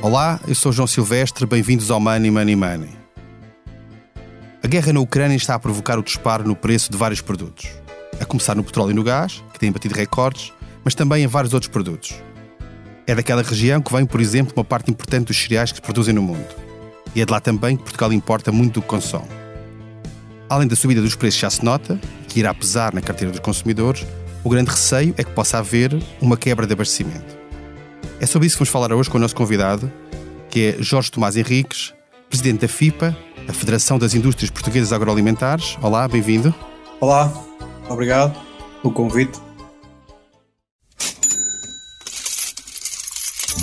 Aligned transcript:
Olá, 0.00 0.38
eu 0.46 0.54
sou 0.54 0.70
João 0.70 0.86
Silvestre, 0.86 1.44
bem-vindos 1.44 1.90
ao 1.90 1.98
Money 1.98 2.30
Money 2.30 2.54
Money. 2.54 2.90
A 4.62 4.68
guerra 4.68 4.92
na 4.92 5.00
Ucrânia 5.00 5.34
está 5.34 5.56
a 5.56 5.58
provocar 5.58 5.98
o 5.98 6.04
disparo 6.04 6.46
no 6.46 6.54
preço 6.54 6.88
de 6.88 6.96
vários 6.96 7.20
produtos. 7.20 7.68
A 8.20 8.24
começar 8.24 8.54
no 8.54 8.62
petróleo 8.62 8.92
e 8.92 8.94
no 8.94 9.02
gás, 9.02 9.42
que 9.52 9.58
têm 9.58 9.72
batido 9.72 9.96
recordes, 9.96 10.52
mas 10.84 10.94
também 10.94 11.24
em 11.24 11.26
vários 11.26 11.52
outros 11.52 11.68
produtos. 11.68 12.14
É 13.08 13.14
daquela 13.14 13.42
região 13.42 13.82
que 13.82 13.92
vem, 13.92 14.06
por 14.06 14.20
exemplo, 14.20 14.52
uma 14.56 14.64
parte 14.64 14.88
importante 14.88 15.26
dos 15.26 15.36
cereais 15.36 15.72
que 15.72 15.78
se 15.78 15.82
produzem 15.82 16.14
no 16.14 16.22
mundo. 16.22 16.54
E 17.12 17.20
é 17.20 17.26
de 17.26 17.32
lá 17.32 17.40
também 17.40 17.76
que 17.76 17.82
Portugal 17.82 18.12
importa 18.12 18.52
muito 18.52 18.74
do 18.74 18.82
que 18.82 18.88
consome. 18.88 19.26
Além 20.48 20.68
da 20.68 20.76
subida 20.76 21.02
dos 21.02 21.16
preços 21.16 21.40
já 21.40 21.50
se 21.50 21.64
nota, 21.64 22.00
que 22.28 22.38
irá 22.38 22.54
pesar 22.54 22.94
na 22.94 23.00
carteira 23.00 23.32
dos 23.32 23.40
consumidores, 23.40 24.06
o 24.44 24.48
grande 24.48 24.70
receio 24.70 25.12
é 25.18 25.24
que 25.24 25.32
possa 25.32 25.58
haver 25.58 26.00
uma 26.20 26.36
quebra 26.36 26.68
de 26.68 26.72
abastecimento. 26.72 27.37
É 28.20 28.26
sobre 28.26 28.46
isso 28.46 28.56
que 28.56 28.64
vamos 28.64 28.72
falar 28.72 28.92
hoje 28.92 29.08
com 29.08 29.16
o 29.16 29.20
nosso 29.20 29.34
convidado, 29.34 29.90
que 30.50 30.76
é 30.76 30.82
Jorge 30.82 31.10
Tomás 31.10 31.36
Henriques, 31.36 31.94
presidente 32.28 32.62
da 32.62 32.68
FIPA, 32.68 33.16
a 33.46 33.52
Federação 33.52 33.96
das 33.98 34.12
Indústrias 34.12 34.50
Portuguesas 34.50 34.92
Agroalimentares. 34.92 35.78
Olá, 35.80 36.08
bem-vindo. 36.08 36.52
Olá, 37.00 37.32
obrigado 37.88 38.36
pelo 38.82 38.92
convite. 38.92 39.38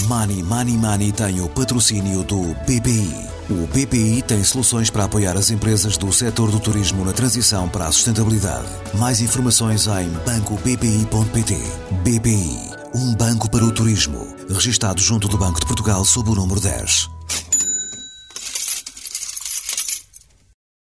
Money 0.07 0.41
Money 0.43 0.77
Money 0.77 1.11
tem 1.11 1.41
o 1.41 1.49
patrocínio 1.49 2.23
do 2.23 2.53
BPI. 2.65 3.34
O 3.47 3.67
BPI 3.67 4.23
tem 4.23 4.43
soluções 4.43 4.89
para 4.89 5.03
apoiar 5.03 5.37
as 5.37 5.51
empresas 5.51 5.97
do 5.97 6.11
setor 6.11 6.49
do 6.49 6.59
turismo 6.59 7.05
na 7.05 7.13
transição 7.13 7.69
para 7.69 7.85
a 7.85 7.91
sustentabilidade. 7.91 8.67
Mais 8.95 9.21
informações 9.21 9.85
em 9.85 10.09
bancobpi.pt. 10.25 11.53
BPI, 12.01 12.59
um 12.95 13.13
banco 13.13 13.47
para 13.51 13.63
o 13.63 13.71
turismo. 13.71 14.35
Registado 14.49 14.99
junto 14.99 15.27
do 15.27 15.37
Banco 15.37 15.59
de 15.59 15.67
Portugal 15.67 16.03
sob 16.03 16.31
o 16.31 16.33
número 16.33 16.59
10. 16.59 17.07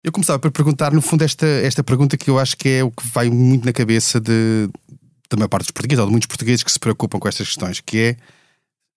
Eu 0.01 0.13
começava 0.13 0.39
por 0.39 0.49
perguntar, 0.49 0.93
no 0.93 1.01
fundo, 1.01 1.25
esta, 1.25 1.45
esta 1.45 1.83
pergunta 1.83 2.15
que 2.15 2.29
eu 2.29 2.39
acho 2.39 2.55
que 2.55 2.69
é 2.69 2.81
o 2.81 2.89
que 2.89 3.05
vai 3.09 3.29
muito 3.29 3.65
na 3.65 3.73
cabeça 3.73 4.21
de, 4.21 4.69
da 5.29 5.35
maior 5.35 5.49
parte 5.49 5.65
dos 5.65 5.71
portugueses, 5.71 5.99
ou 5.99 6.05
de 6.05 6.11
muitos 6.11 6.27
portugueses 6.27 6.63
que 6.63 6.71
se 6.71 6.79
preocupam 6.79 7.19
com 7.19 7.27
estas 7.27 7.45
questões, 7.45 7.81
que 7.81 7.97
é 7.97 8.17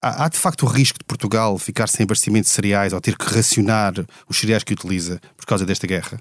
Há, 0.03 0.29
de 0.31 0.39
facto 0.39 0.65
o 0.65 0.67
risco 0.67 0.99
de 0.99 1.05
Portugal 1.05 1.59
ficar 1.59 1.87
sem 1.87 2.05
abastecimento 2.05 2.45
de 2.45 2.51
cereais 2.51 2.95
ou 2.95 3.01
ter 3.03 3.19
que 3.19 3.27
racionar 3.27 3.93
os 4.27 4.41
cereais 4.41 4.65
que 4.65 4.73
utiliza 4.73 5.21
por 5.37 5.45
causa 5.45 5.67
desta 5.67 5.87
guerra? 5.87 6.19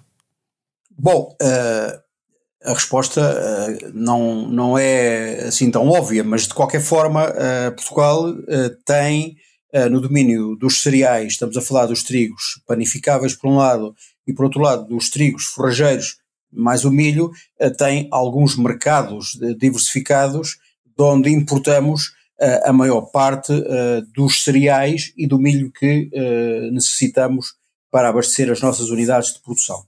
Bom, 0.97 1.33
uh, 1.41 2.69
a 2.69 2.73
resposta 2.73 3.21
uh, 3.21 3.91
não, 3.93 4.49
não 4.49 4.77
é 4.77 5.45
assim 5.45 5.71
tão 5.71 5.87
óbvia, 5.87 6.25
mas 6.25 6.45
de 6.45 6.53
qualquer 6.53 6.81
forma, 6.81 7.29
uh, 7.29 7.71
Portugal 7.73 8.33
tem 8.85 9.37
no 9.91 10.01
domínio 10.01 10.55
dos 10.55 10.81
cereais, 10.81 11.33
estamos 11.33 11.55
a 11.55 11.61
falar 11.61 11.85
dos 11.85 12.01
trigos 12.01 12.59
panificáveis 12.65 13.35
por 13.35 13.51
um 13.51 13.57
lado 13.57 13.93
e 14.25 14.33
por 14.33 14.45
outro 14.45 14.61
lado 14.61 14.87
dos 14.87 15.11
trigos 15.11 15.43
forrageiros, 15.43 16.17
mais 16.51 16.85
o 16.85 16.91
milho, 16.91 17.31
tem 17.77 18.07
alguns 18.11 18.57
mercados 18.57 19.37
diversificados 19.59 20.57
de 20.83 21.03
onde 21.03 21.29
importamos 21.29 22.13
a 22.63 22.71
maior 22.71 23.01
parte 23.11 23.53
dos 24.13 24.43
cereais 24.43 25.11
e 25.17 25.27
do 25.27 25.37
milho 25.37 25.71
que 25.71 26.09
necessitamos 26.71 27.53
para 27.91 28.09
abastecer 28.09 28.49
as 28.51 28.61
nossas 28.61 28.89
unidades 28.89 29.33
de 29.33 29.41
produção. 29.41 29.83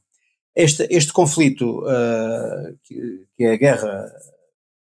Este, 0.55 0.85
este 0.89 1.13
conflito, 1.13 1.83
que, 2.83 3.25
que 3.35 3.43
é 3.45 3.53
a 3.53 3.57
guerra 3.57 4.11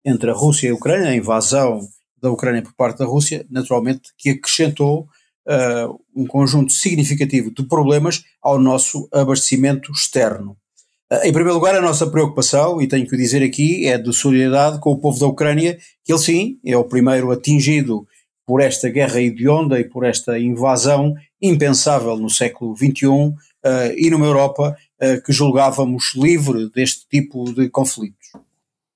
entre 0.05 0.31
a 0.31 0.35
Rússia 0.35 0.69
e 0.69 0.71
a 0.71 0.75
Ucrânia, 0.75 1.11
a 1.11 1.17
invasão 1.17 1.81
da 2.21 2.31
Ucrânia 2.31 2.63
por 2.63 2.75
parte 2.75 2.99
da 2.99 3.07
Rússia, 3.07 3.47
naturalmente 3.51 4.11
que 4.17 4.31
acrescentou 4.31 5.09
uh, 5.47 6.01
um 6.15 6.27
conjunto 6.27 6.73
significativo 6.73 7.53
de 7.53 7.63
problemas 7.65 8.23
ao 8.43 8.59
nosso 8.59 9.09
abastecimento 9.13 9.91
externo. 9.93 10.57
Uh, 11.13 11.25
em 11.25 11.33
primeiro 11.33 11.55
lugar, 11.55 11.75
a 11.75 11.81
nossa 11.81 12.09
preocupação, 12.09 12.81
e 12.81 12.87
tenho 12.87 13.07
que 13.07 13.17
dizer 13.17 13.43
aqui, 13.43 13.87
é 13.87 13.99
de 13.99 14.13
solidariedade 14.13 14.79
com 14.79 14.93
o 14.93 14.99
povo 14.99 15.19
da 15.19 15.27
Ucrânia, 15.27 15.79
que 16.05 16.13
ele 16.13 16.21
sim 16.21 16.59
é 16.65 16.77
o 16.77 16.85
primeiro 16.85 17.31
atingido 17.31 18.07
por 18.51 18.61
esta 18.61 18.89
guerra 18.89 19.21
hedionda 19.21 19.79
e 19.79 19.85
por 19.85 20.05
esta 20.05 20.37
invasão 20.37 21.15
impensável 21.41 22.17
no 22.17 22.29
século 22.29 22.77
XXI 22.77 23.07
uh, 23.07 23.35
e 23.97 24.11
numa 24.11 24.27
Europa 24.27 24.77
uh, 25.01 25.23
que 25.23 25.33
julgávamos 25.33 26.15
livre 26.17 26.69
deste 26.71 27.07
tipo 27.09 27.45
de 27.53 27.69
conflitos. 27.69 28.27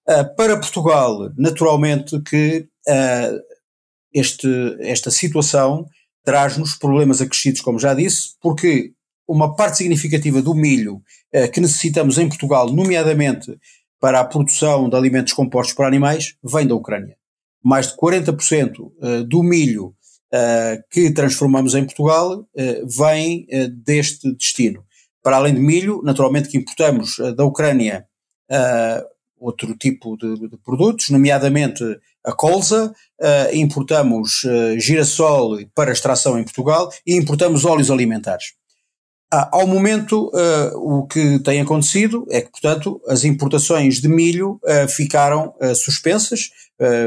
Uh, 0.08 0.34
para 0.36 0.56
Portugal, 0.56 1.30
naturalmente 1.36 2.20
que 2.22 2.66
este, 4.12 4.48
esta 4.80 5.10
situação 5.10 5.86
traz-nos 6.22 6.74
problemas 6.74 7.22
acrescidos, 7.22 7.60
como 7.60 7.78
já 7.78 7.94
disse, 7.94 8.30
porque 8.40 8.92
uma 9.26 9.54
parte 9.54 9.78
significativa 9.78 10.42
do 10.42 10.54
milho 10.54 11.02
eh, 11.32 11.48
que 11.48 11.60
necessitamos 11.60 12.18
em 12.18 12.28
Portugal, 12.28 12.70
nomeadamente 12.72 13.56
para 14.04 14.20
a 14.20 14.24
produção 14.26 14.86
de 14.86 14.94
alimentos 14.96 15.32
compostos 15.32 15.74
para 15.74 15.88
animais, 15.88 16.36
vem 16.44 16.66
da 16.66 16.74
Ucrânia. 16.74 17.16
Mais 17.64 17.86
de 17.86 17.96
40% 17.96 18.92
eh, 19.00 19.22
do 19.22 19.42
milho 19.42 19.94
eh, 20.30 20.78
que 20.90 21.10
transformamos 21.10 21.74
em 21.74 21.86
Portugal 21.86 22.46
eh, 22.54 22.82
vem 22.84 23.46
deste 23.82 24.30
destino. 24.34 24.84
Para 25.22 25.36
além 25.36 25.54
de 25.54 25.60
milho, 25.60 26.02
naturalmente 26.04 26.50
que 26.50 26.58
importamos 26.58 27.16
da 27.34 27.46
Ucrânia 27.46 28.06
outro 29.40 29.74
tipo 29.74 30.18
de, 30.18 30.50
de, 30.50 30.58
produtos, 30.58 31.08
nomeadamente 31.08 31.82
a 32.22 32.32
colza, 32.32 32.94
importamos 33.54 34.42
girassol 34.76 35.58
para 35.74 35.92
extração 35.92 36.38
em 36.38 36.44
Portugal 36.44 36.92
e 37.06 37.16
importamos 37.16 37.64
óleos 37.64 37.90
alimentares. 37.90 38.52
Ah, 39.36 39.48
ao 39.50 39.66
momento, 39.66 40.30
uh, 40.32 40.78
o 40.78 41.08
que 41.08 41.40
tem 41.40 41.60
acontecido 41.60 42.24
é 42.30 42.40
que, 42.40 42.52
portanto, 42.52 43.02
as 43.08 43.24
importações 43.24 44.00
de 44.00 44.06
milho 44.06 44.60
uh, 44.62 44.88
ficaram 44.88 45.52
uh, 45.60 45.74
suspensas, 45.74 46.50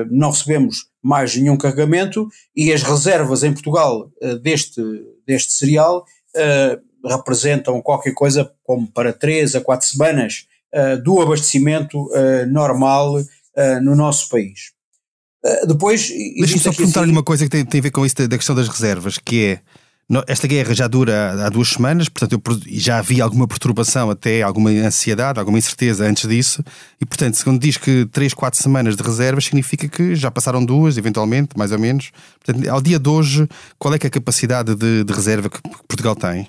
não 0.09 0.31
recebemos 0.31 0.85
mais 1.03 1.35
nenhum 1.35 1.57
carregamento 1.57 2.29
e 2.55 2.71
as 2.71 2.83
reservas 2.83 3.43
em 3.43 3.51
Portugal 3.51 4.09
deste, 4.41 4.81
deste 5.27 5.51
cereal 5.51 6.05
representam 7.05 7.81
qualquer 7.81 8.13
coisa 8.13 8.49
como 8.63 8.87
para 8.87 9.11
3 9.11 9.55
a 9.55 9.61
4 9.61 9.85
semanas 9.85 10.45
do 11.03 11.21
abastecimento 11.21 12.09
normal 12.49 13.21
no 13.81 13.93
nosso 13.93 14.29
país. 14.29 14.71
depois. 15.67 16.07
Deixa-me 16.07 16.59
só 16.61 16.71
perguntar-lhe 16.71 17.07
assim, 17.07 17.11
uma 17.11 17.23
coisa 17.23 17.43
que 17.43 17.49
tem, 17.49 17.65
tem 17.65 17.79
a 17.79 17.83
ver 17.83 17.91
com 17.91 18.05
isso 18.05 18.25
da 18.25 18.37
questão 18.37 18.55
das 18.55 18.69
reservas, 18.69 19.17
que 19.17 19.47
é 19.47 19.61
esta 20.25 20.47
guerra 20.47 20.73
já 20.73 20.87
dura 20.87 21.45
há 21.45 21.49
duas 21.49 21.69
semanas, 21.69 22.07
portanto, 22.07 22.33
eu, 22.33 22.59
já 22.67 22.99
havia 22.99 23.23
alguma 23.23 23.45
perturbação, 23.45 24.09
até 24.09 24.41
alguma 24.41 24.69
ansiedade, 24.69 25.37
alguma 25.37 25.57
incerteza 25.57 26.05
antes 26.05 26.29
disso, 26.29 26.63
e 27.01 27.05
portanto, 27.05 27.35
segundo 27.35 27.59
diz 27.59 27.75
que 27.75 28.05
três, 28.05 28.33
quatro 28.33 28.61
semanas 28.61 28.95
de 28.95 29.03
reservas 29.03 29.45
significa 29.45 29.87
que 29.89 30.15
já 30.15 30.31
passaram 30.31 30.63
duas, 30.63 30.97
eventualmente, 30.97 31.57
mais 31.57 31.73
ou 31.73 31.79
menos. 31.79 32.11
Portanto, 32.43 32.69
ao 32.69 32.81
dia 32.81 32.97
de 32.97 33.09
hoje, 33.09 33.47
qual 33.77 33.93
é, 33.93 33.97
é 34.01 34.07
a 34.07 34.09
capacidade 34.09 34.75
de, 34.75 35.03
de 35.03 35.13
reserva 35.13 35.49
que 35.49 35.61
Portugal 35.87 36.15
tem? 36.15 36.47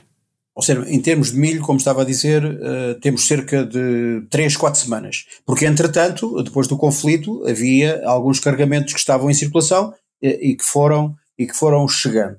Ou 0.54 0.62
seja, 0.62 0.84
em 0.88 1.00
termos 1.00 1.30
de 1.30 1.38
milho, 1.38 1.62
como 1.62 1.78
estava 1.78 2.02
a 2.02 2.04
dizer, 2.04 2.44
uh, 2.44 3.00
temos 3.00 3.26
cerca 3.28 3.64
de 3.64 4.22
3, 4.28 4.56
4 4.56 4.80
semanas. 4.80 5.24
Porque, 5.46 5.64
entretanto, 5.64 6.42
depois 6.42 6.66
do 6.66 6.76
conflito, 6.76 7.44
havia 7.46 8.02
alguns 8.04 8.40
carregamentos 8.40 8.92
que 8.92 8.98
estavam 8.98 9.30
em 9.30 9.34
circulação 9.34 9.94
eh, 10.20 10.36
e 10.48 10.56
que, 10.56 10.64
foram, 10.64 11.14
e 11.38 11.46
que 11.46 11.54
foram 11.54 11.86
chegando. 11.86 12.38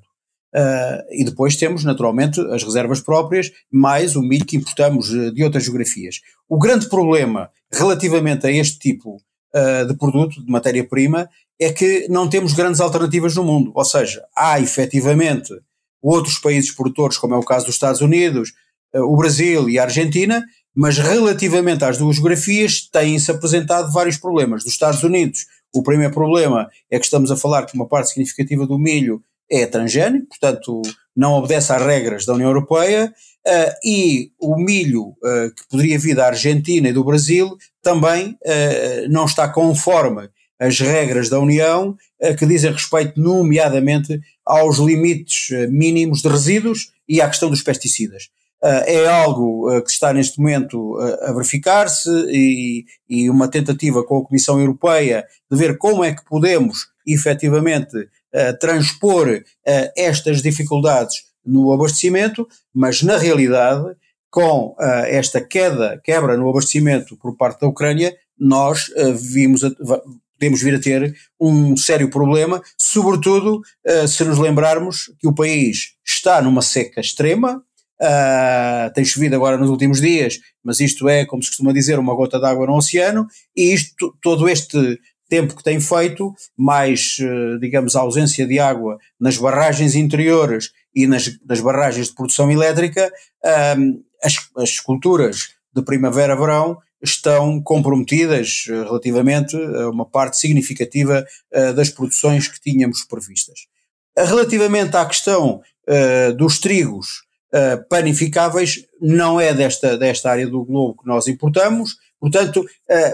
Uh, 0.54 1.02
e 1.12 1.24
depois 1.24 1.56
temos, 1.56 1.84
naturalmente, 1.84 2.40
as 2.52 2.64
reservas 2.64 3.00
próprias, 3.00 3.50
mais 3.70 4.16
o 4.16 4.22
milho 4.22 4.44
que 4.44 4.56
importamos 4.56 5.10
uh, 5.10 5.32
de 5.32 5.44
outras 5.44 5.64
geografias. 5.64 6.16
O 6.48 6.58
grande 6.58 6.88
problema 6.88 7.50
relativamente 7.72 8.46
a 8.46 8.50
este 8.50 8.78
tipo 8.78 9.16
uh, 9.16 9.86
de 9.86 9.96
produto, 9.96 10.44
de 10.44 10.50
matéria-prima, 10.50 11.28
é 11.60 11.72
que 11.72 12.08
não 12.08 12.28
temos 12.28 12.52
grandes 12.52 12.80
alternativas 12.80 13.34
no 13.36 13.44
mundo. 13.44 13.70
Ou 13.74 13.84
seja, 13.84 14.24
há 14.36 14.58
efetivamente 14.58 15.52
outros 16.02 16.38
países 16.38 16.72
produtores, 16.72 17.16
como 17.16 17.34
é 17.34 17.38
o 17.38 17.44
caso 17.44 17.66
dos 17.66 17.74
Estados 17.74 18.00
Unidos, 18.00 18.52
o 18.92 19.16
Brasil 19.16 19.68
e 19.68 19.78
a 19.78 19.84
Argentina, 19.84 20.42
mas 20.74 20.98
relativamente 20.98 21.84
às 21.84 21.98
duas 21.98 22.16
geografias 22.16 22.88
têm-se 22.90 23.30
apresentado 23.30 23.92
vários 23.92 24.16
problemas. 24.16 24.64
Dos 24.64 24.72
Estados 24.72 25.02
Unidos, 25.02 25.46
o 25.74 25.82
primeiro 25.82 26.12
problema 26.12 26.68
é 26.90 26.98
que 26.98 27.04
estamos 27.04 27.30
a 27.30 27.36
falar 27.36 27.66
que 27.66 27.74
uma 27.74 27.86
parte 27.86 28.08
significativa 28.08 28.66
do 28.66 28.78
milho 28.78 29.22
é 29.50 29.66
transgénico, 29.66 30.28
portanto 30.28 30.82
não 31.16 31.34
obedece 31.34 31.72
às 31.72 31.82
regras 31.82 32.24
da 32.24 32.34
União 32.34 32.48
Europeia, 32.48 33.12
uh, 33.46 33.72
e 33.84 34.30
o 34.38 34.56
milho 34.56 35.08
uh, 35.08 35.54
que 35.54 35.68
poderia 35.68 35.98
vir 35.98 36.14
da 36.14 36.26
Argentina 36.26 36.88
e 36.88 36.92
do 36.92 37.04
Brasil 37.04 37.56
também 37.82 38.30
uh, 38.30 39.08
não 39.10 39.24
está 39.24 39.48
conforme 39.48 40.28
as 40.58 40.78
regras 40.78 41.30
da 41.30 41.40
União 41.40 41.96
que 42.38 42.44
dizem 42.44 42.70
respeito, 42.70 43.18
nomeadamente, 43.18 44.20
aos 44.44 44.76
limites 44.76 45.48
mínimos 45.70 46.20
de 46.20 46.28
resíduos 46.28 46.92
e 47.08 47.18
à 47.18 47.26
questão 47.26 47.48
dos 47.48 47.62
pesticidas. 47.62 48.28
é 48.62 49.08
algo 49.08 49.70
que 49.80 49.90
está 49.90 50.12
neste 50.12 50.38
momento 50.38 50.98
a 51.22 51.32
verificar-se 51.32 52.10
e, 52.28 52.84
e 53.08 53.30
uma 53.30 53.48
tentativa 53.48 54.04
com 54.04 54.18
a 54.18 54.22
Comissão 54.22 54.60
Europeia 54.60 55.24
de 55.50 55.56
ver 55.56 55.78
como 55.78 56.04
é 56.04 56.14
que 56.14 56.26
podemos 56.26 56.88
efetivamente 57.06 57.96
transpor 58.60 59.42
estas 59.96 60.42
dificuldades 60.42 61.24
no 61.44 61.72
abastecimento, 61.72 62.46
mas 62.72 63.02
na 63.02 63.16
realidade, 63.16 63.96
com 64.30 64.76
esta 65.08 65.40
queda, 65.40 66.00
quebra 66.04 66.36
no 66.36 66.48
abastecimento 66.48 67.16
por 67.16 67.36
parte 67.36 67.60
da 67.60 67.68
Ucrânia, 67.68 68.14
nós 68.38 68.86
vimos, 69.32 69.62
podemos 70.38 70.62
vir 70.62 70.74
a 70.74 70.80
ter 70.80 71.14
um 71.40 71.76
sério 71.76 72.08
problema, 72.10 72.62
sobretudo 72.78 73.60
se 74.08 74.24
nos 74.24 74.38
lembrarmos 74.38 75.12
que 75.18 75.26
o 75.26 75.34
país 75.34 75.94
está 76.04 76.40
numa 76.40 76.62
seca 76.62 77.00
extrema, 77.00 77.62
Uh, 78.02 78.90
tem 78.94 79.04
chovido 79.04 79.36
agora 79.36 79.58
nos 79.58 79.68
últimos 79.68 80.00
dias, 80.00 80.40
mas 80.64 80.80
isto 80.80 81.06
é, 81.06 81.26
como 81.26 81.42
se 81.42 81.50
costuma 81.50 81.70
dizer, 81.70 81.98
uma 81.98 82.14
gota 82.14 82.40
d'água 82.40 82.66
no 82.66 82.74
oceano, 82.74 83.26
e 83.54 83.74
isto, 83.74 84.16
todo 84.22 84.48
este 84.48 84.98
tempo 85.30 85.56
que 85.56 85.62
tem 85.64 85.80
feito, 85.80 86.34
mais, 86.54 87.16
uh, 87.20 87.58
digamos, 87.58 87.96
a 87.96 88.00
ausência 88.00 88.46
de 88.46 88.58
água 88.58 88.98
nas 89.18 89.38
barragens 89.38 89.94
interiores 89.94 90.72
e 90.94 91.06
nas, 91.06 91.30
nas 91.48 91.60
barragens 91.60 92.08
de 92.08 92.14
produção 92.14 92.50
elétrica, 92.50 93.10
uh, 93.44 94.04
as, 94.22 94.34
as 94.56 94.78
culturas 94.80 95.54
de 95.72 95.82
primavera-verão 95.82 96.76
estão 97.02 97.62
comprometidas 97.62 98.66
uh, 98.68 98.84
relativamente 98.84 99.56
a 99.56 99.88
uma 99.88 100.04
parte 100.04 100.36
significativa 100.36 101.24
uh, 101.54 101.72
das 101.72 101.88
produções 101.88 102.48
que 102.48 102.60
tínhamos 102.60 103.04
previstas. 103.04 103.60
Relativamente 104.18 104.96
à 104.96 105.06
questão 105.06 105.62
uh, 105.88 106.32
dos 106.34 106.58
trigos, 106.58 107.06
uh, 107.54 107.88
panificáveis 107.88 108.84
não 109.00 109.40
é 109.40 109.54
desta, 109.54 109.96
desta 109.96 110.30
área 110.30 110.46
do 110.46 110.64
globo 110.64 111.00
que 111.00 111.08
nós 111.08 111.26
importamos, 111.28 111.96
portanto, 112.20 112.66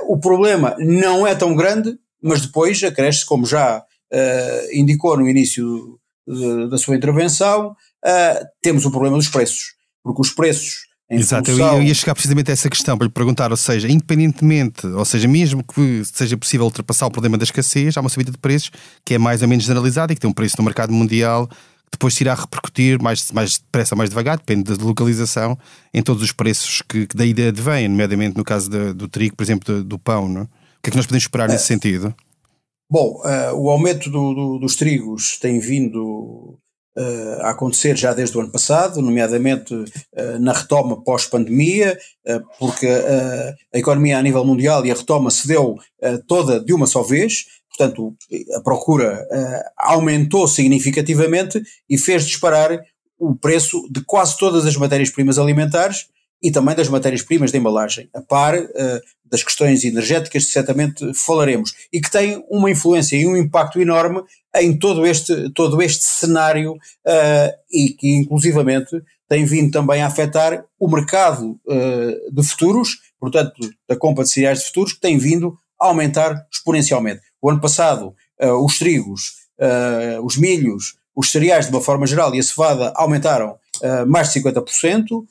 o 0.08 0.18
problema 0.18 0.74
não 0.80 1.24
é 1.24 1.32
tão 1.32 1.54
grande, 1.54 1.96
mas 2.26 2.42
depois 2.42 2.82
acresce, 2.82 3.24
como 3.24 3.46
já 3.46 3.78
uh, 3.78 4.76
indicou 4.76 5.16
no 5.16 5.28
início 5.28 5.98
de, 6.26 6.68
da 6.68 6.78
sua 6.78 6.96
intervenção, 6.96 7.74
temos 8.62 8.84
o 8.84 8.90
problema 8.90 9.16
dos 9.16 9.28
preços, 9.28 9.74
porque 10.02 10.20
os 10.20 10.30
preços 10.30 10.86
Exato, 11.10 11.50
função... 11.50 11.76
eu, 11.76 11.82
ia, 11.82 11.94
chegar 11.94 12.14
precisamente 12.14 12.50
a 12.50 12.52
essa 12.52 12.68
questão 12.68 12.98
para 12.98 13.06
lhe 13.06 13.12
perguntar, 13.12 13.50
ou 13.52 13.56
seja, 13.56 13.88
independentemente, 13.88 14.86
ou 14.86 15.04
seja, 15.04 15.28
mesmo 15.28 15.62
que 15.62 16.04
seja 16.04 16.36
possível 16.36 16.66
ultrapassar 16.66 17.06
o 17.06 17.10
problema 17.10 17.38
da 17.38 17.44
escassez, 17.44 17.96
há 17.96 18.00
uma 18.00 18.08
subida 18.08 18.32
de 18.32 18.38
preços 18.38 18.70
que 19.04 19.14
é 19.14 19.18
mais 19.18 19.40
ou 19.40 19.48
menos 19.48 19.64
generalizada 19.64 20.12
e 20.12 20.16
que 20.16 20.20
tem 20.20 20.28
um 20.28 20.34
preço 20.34 20.56
no 20.58 20.64
mercado 20.64 20.92
mundial 20.92 21.48
depois 21.90 22.14
se 22.14 22.24
irá 22.24 22.34
repercutir 22.34 23.00
mais, 23.00 23.30
mais 23.32 23.58
depressa 23.58 23.94
ou 23.94 23.98
mais 23.98 24.10
devagar, 24.10 24.36
depende 24.36 24.76
da 24.76 24.84
localização, 24.84 25.58
em 25.94 26.02
todos 26.02 26.22
os 26.22 26.32
preços 26.32 26.82
que, 26.82 27.06
que 27.06 27.16
daí 27.16 27.30
advêm, 27.48 27.88
nomeadamente 27.88 28.36
no 28.36 28.44
casso 28.44 28.68
do, 28.68 28.92
do 28.92 29.08
trigo, 29.08 29.36
por 29.36 29.42
exemplo, 29.42 29.74
do, 29.74 29.84
do, 29.84 29.98
pão. 29.98 30.28
Não? 30.28 30.42
O 30.42 30.48
que 30.86 30.90
é 30.90 30.92
que 30.92 30.96
nós 30.96 31.06
podemos 31.06 31.24
esperar 31.24 31.48
nesse 31.48 31.64
é. 31.64 31.66
sentido? 31.66 32.14
Bom, 32.88 33.20
uh, 33.24 33.54
o 33.56 33.68
aumento 33.68 34.08
do, 34.08 34.32
do, 34.32 34.58
dos 34.58 34.76
trigos 34.76 35.36
tem 35.40 35.58
vindo 35.58 36.56
uh, 36.96 37.40
a 37.40 37.50
acontecer 37.50 37.96
já 37.96 38.14
desde 38.14 38.38
o 38.38 38.40
ano 38.40 38.52
passado, 38.52 39.02
nomeadamente 39.02 39.74
uh, 39.74 40.38
na 40.38 40.52
retoma 40.52 41.02
pós-pandemia, 41.02 41.98
porque 42.58 42.86
a 43.72 43.78
economia 43.78 44.18
a 44.18 44.22
nível 44.22 44.44
mundial 44.44 44.84
e 44.86 44.90
a 44.90 44.94
retoma 44.94 45.30
se 45.30 45.46
deu 45.46 45.76
toda 46.26 46.58
de 46.60 46.72
uma 46.72 46.86
só 46.86 47.02
vez, 47.02 47.44
Portanto, 47.76 48.16
a 48.56 48.60
procura 48.62 49.22
aumentou 49.76 50.48
significativamente 50.48 51.62
e 51.90 51.98
fez 51.98 52.24
disparar 52.24 52.80
o 53.18 53.36
preço 53.36 53.86
de 53.90 54.02
quase 54.02 54.38
todas 54.38 54.64
as 54.64 54.76
matérias-primas 54.76 55.38
alimentares 55.38 56.06
e 56.42 56.50
também 56.50 56.74
das 56.74 56.88
matérias-primas 56.88 57.50
de 57.50 57.58
embalagem, 57.58 58.08
a 58.14 58.20
par 58.20 58.56
uh, 58.56 58.68
das 59.24 59.42
questões 59.42 59.84
energéticas 59.84 60.44
que 60.44 60.52
certamente 60.52 61.12
falaremos, 61.14 61.74
e 61.92 62.00
que 62.00 62.10
tem 62.10 62.44
uma 62.48 62.70
influência 62.70 63.16
e 63.16 63.26
um 63.26 63.36
impacto 63.36 63.80
enorme 63.80 64.22
em 64.54 64.78
todo 64.78 65.06
este, 65.06 65.50
todo 65.50 65.80
este 65.82 66.04
cenário 66.04 66.72
uh, 66.74 67.52
e 67.70 67.88
que 67.90 68.16
inclusivamente 68.16 69.02
tem 69.28 69.44
vindo 69.44 69.72
também 69.72 70.02
a 70.02 70.06
afetar 70.06 70.64
o 70.78 70.88
mercado 70.88 71.58
uh, 71.66 72.32
de 72.32 72.46
futuros, 72.46 73.00
portanto 73.18 73.54
da 73.88 73.96
compra 73.96 74.24
de 74.24 74.30
cereais 74.30 74.60
de 74.60 74.66
futuros, 74.66 74.92
que 74.92 75.00
tem 75.00 75.18
vindo 75.18 75.58
a 75.80 75.86
aumentar 75.86 76.46
exponencialmente. 76.52 77.20
O 77.42 77.50
ano 77.50 77.60
passado, 77.60 78.14
os 78.64 78.78
trigos, 78.78 79.34
os 80.24 80.38
milhos, 80.38 80.96
os 81.14 81.30
cereais 81.30 81.66
de 81.66 81.72
uma 81.72 81.82
forma 81.82 82.06
geral 82.06 82.34
e 82.34 82.38
a 82.38 82.42
cevada 82.42 82.92
aumentaram 82.96 83.56
uh, 83.78 84.06
mais 84.06 84.32
de 84.32 84.40
50% 84.40 85.24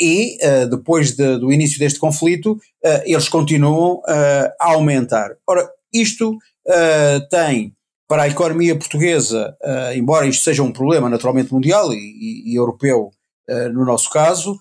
e 0.00 0.38
depois 0.68 1.12
de, 1.12 1.38
do 1.38 1.52
início 1.52 1.78
deste 1.78 1.98
conflito 1.98 2.58
eles 3.04 3.28
continuam 3.28 4.02
a 4.06 4.72
aumentar. 4.72 5.36
Ora, 5.46 5.68
isto 5.92 6.36
tem 7.30 7.74
para 8.08 8.24
a 8.24 8.28
economia 8.28 8.76
portuguesa, 8.76 9.56
embora 9.94 10.26
isto 10.26 10.42
seja 10.42 10.62
um 10.62 10.72
problema 10.72 11.08
naturalmente 11.08 11.52
mundial 11.52 11.92
e, 11.92 11.96
e, 11.96 12.52
e 12.52 12.56
europeu 12.56 13.10
no 13.72 13.84
nosso 13.84 14.10
caso, 14.10 14.58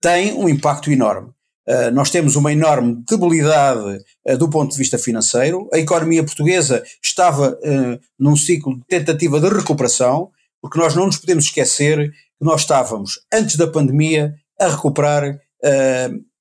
tem 0.00 0.34
um 0.34 0.48
impacto 0.48 0.90
enorme. 0.90 1.30
Uh, 1.66 1.90
nós 1.92 2.10
temos 2.10 2.36
uma 2.36 2.52
enorme 2.52 3.02
debilidade 3.08 3.98
uh, 4.28 4.36
do 4.36 4.50
ponto 4.50 4.72
de 4.72 4.76
vista 4.76 4.98
financeiro. 4.98 5.66
A 5.72 5.78
economia 5.78 6.22
portuguesa 6.22 6.84
estava 7.02 7.52
uh, 7.52 7.98
num 8.18 8.36
ciclo 8.36 8.76
de 8.76 8.84
tentativa 8.84 9.40
de 9.40 9.48
recuperação, 9.48 10.30
porque 10.64 10.78
nós 10.78 10.94
não 10.94 11.04
nos 11.04 11.18
podemos 11.18 11.44
esquecer 11.44 12.10
que 12.10 12.16
nós 12.40 12.62
estávamos, 12.62 13.20
antes 13.30 13.56
da 13.56 13.66
pandemia, 13.66 14.32
a 14.58 14.68
recuperar 14.68 15.38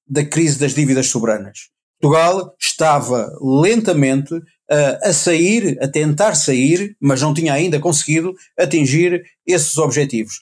da 0.07 0.23
crise 0.23 0.57
das 0.57 0.73
dívidas 0.73 1.07
soberanas. 1.07 1.71
Portugal 1.99 2.55
estava 2.57 3.29
lentamente 3.41 4.33
a 5.03 5.11
sair, 5.11 5.77
a 5.81 5.89
tentar 5.89 6.35
sair, 6.35 6.95
mas 7.01 7.21
não 7.21 7.33
tinha 7.33 7.51
ainda 7.51 7.81
conseguido 7.81 8.33
atingir 8.57 9.23
esses 9.45 9.77
objetivos. 9.77 10.35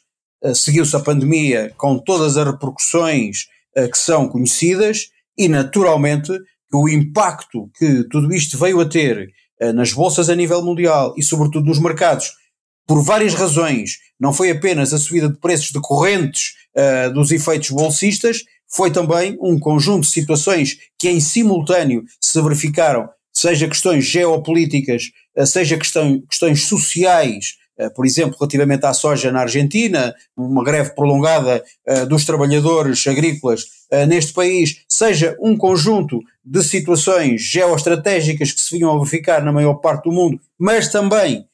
Seguiu-se 0.53 0.95
a 0.95 0.99
pandemia 0.99 1.73
com 1.75 1.97
todas 1.97 2.37
as 2.37 2.45
repercussões 2.45 3.45
uh, 3.75 3.89
que 3.89 3.97
são 3.97 4.29
conhecidas 4.29 5.09
e, 5.35 5.47
naturalmente, 5.47 6.31
o 6.71 6.87
impacto 6.87 7.67
que 7.75 8.03
tudo 8.09 8.31
isto 8.31 8.59
veio 8.59 8.79
a 8.79 8.85
ter 8.85 9.27
uh, 9.59 9.73
nas 9.73 9.91
bolsas 9.91 10.29
a 10.29 10.35
nível 10.35 10.63
mundial 10.63 11.15
e, 11.17 11.23
sobretudo, 11.23 11.65
nos 11.65 11.79
mercados, 11.79 12.40
por 12.87 13.03
várias 13.03 13.33
razões, 13.33 13.97
não 14.19 14.33
foi 14.33 14.51
apenas 14.51 14.93
a 14.93 14.99
subida 14.99 15.29
de 15.29 15.39
preços 15.39 15.71
decorrentes 15.71 16.53
uh, 16.75 17.13
dos 17.13 17.31
efeitos 17.31 17.69
bolsistas, 17.71 18.39
foi 18.73 18.91
também 18.91 19.37
um 19.41 19.59
conjunto 19.59 20.03
de 20.03 20.11
situações 20.11 20.77
que 20.97 21.09
em 21.09 21.19
simultâneo 21.19 22.03
se 22.19 22.41
verificaram, 22.41 23.09
seja 23.33 23.67
questões 23.67 24.05
geopolíticas, 24.05 25.03
seja 25.45 25.77
questão, 25.77 26.21
questões 26.29 26.65
sociais, 26.67 27.55
eh, 27.77 27.89
por 27.89 28.05
exemplo, 28.05 28.37
relativamente 28.39 28.85
à 28.85 28.93
soja 28.93 29.31
na 29.31 29.41
Argentina, 29.41 30.13
uma 30.37 30.63
greve 30.63 30.91
prolongada 30.95 31.63
dos 32.07 32.23
trabalhadores 32.23 33.05
agrícolas 33.07 33.65
neste 34.07 34.31
país, 34.31 34.83
seja 34.87 35.35
um 35.41 35.57
conjunto 35.57 36.19
de 36.43 36.63
situações 36.63 37.41
geoestratégicas 37.41 38.53
que 38.53 38.61
se 38.61 38.77
vinham 38.77 38.93
a 38.93 38.97
verificar 38.97 39.43
na 39.43 39.51
maior 39.51 39.75
parte 39.75 40.05
do 40.05 40.13
mundo, 40.13 40.39
mas 40.57 40.89
também 40.89 41.45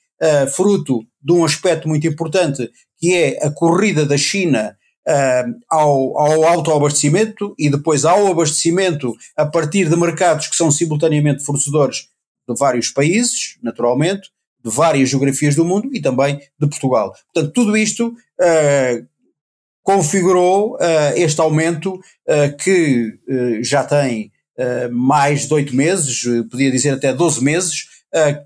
fruto 0.53 1.03
de 1.27 1.33
um 1.33 1.43
aspecto 1.43 1.89
muito 1.89 2.07
importante 2.07 2.71
que 2.97 3.13
é 3.13 3.45
a 3.45 3.51
corrida 3.51 4.05
da 4.05 4.17
China 4.17 4.77
ao, 5.69 6.19
ao 6.19 6.43
autoabastecimento 6.43 7.55
e 7.57 7.69
depois 7.69 8.03
ao 8.03 8.27
abastecimento 8.27 9.13
a 9.37 9.45
partir 9.45 9.89
de 9.89 9.95
mercados 9.95 10.47
que 10.47 10.55
são 10.55 10.69
simultaneamente 10.69 11.45
fornecedores 11.45 12.09
de 12.47 12.57
vários 12.57 12.89
países, 12.89 13.57
naturalmente, 13.61 14.29
de 14.63 14.71
várias 14.73 15.09
geografias 15.09 15.55
do 15.55 15.65
mundo 15.65 15.89
e 15.93 16.01
também 16.01 16.37
de 16.59 16.67
Portugal. 16.67 17.13
Portanto, 17.33 17.53
tudo 17.53 17.77
isto 17.77 18.07
uh, 18.07 19.07
configurou 19.83 20.75
uh, 20.75 21.13
este 21.15 21.39
aumento 21.39 21.95
uh, 21.95 22.57
que 22.57 23.17
já 23.61 23.83
tem 23.83 24.31
mais 24.91 25.47
de 25.47 25.53
oito 25.53 25.75
meses, 25.75 26.23
podia 26.49 26.71
dizer 26.71 26.89
até 26.89 27.13
12 27.13 27.43
meses, 27.43 27.85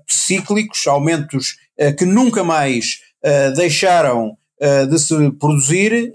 cíclicos, 0.06 0.86
aumentos 0.86 1.56
que 1.98 2.04
nunca 2.04 2.44
mais 2.44 3.00
deixaram 3.56 4.36
de 4.90 4.98
se 4.98 5.30
produzir, 5.32 6.12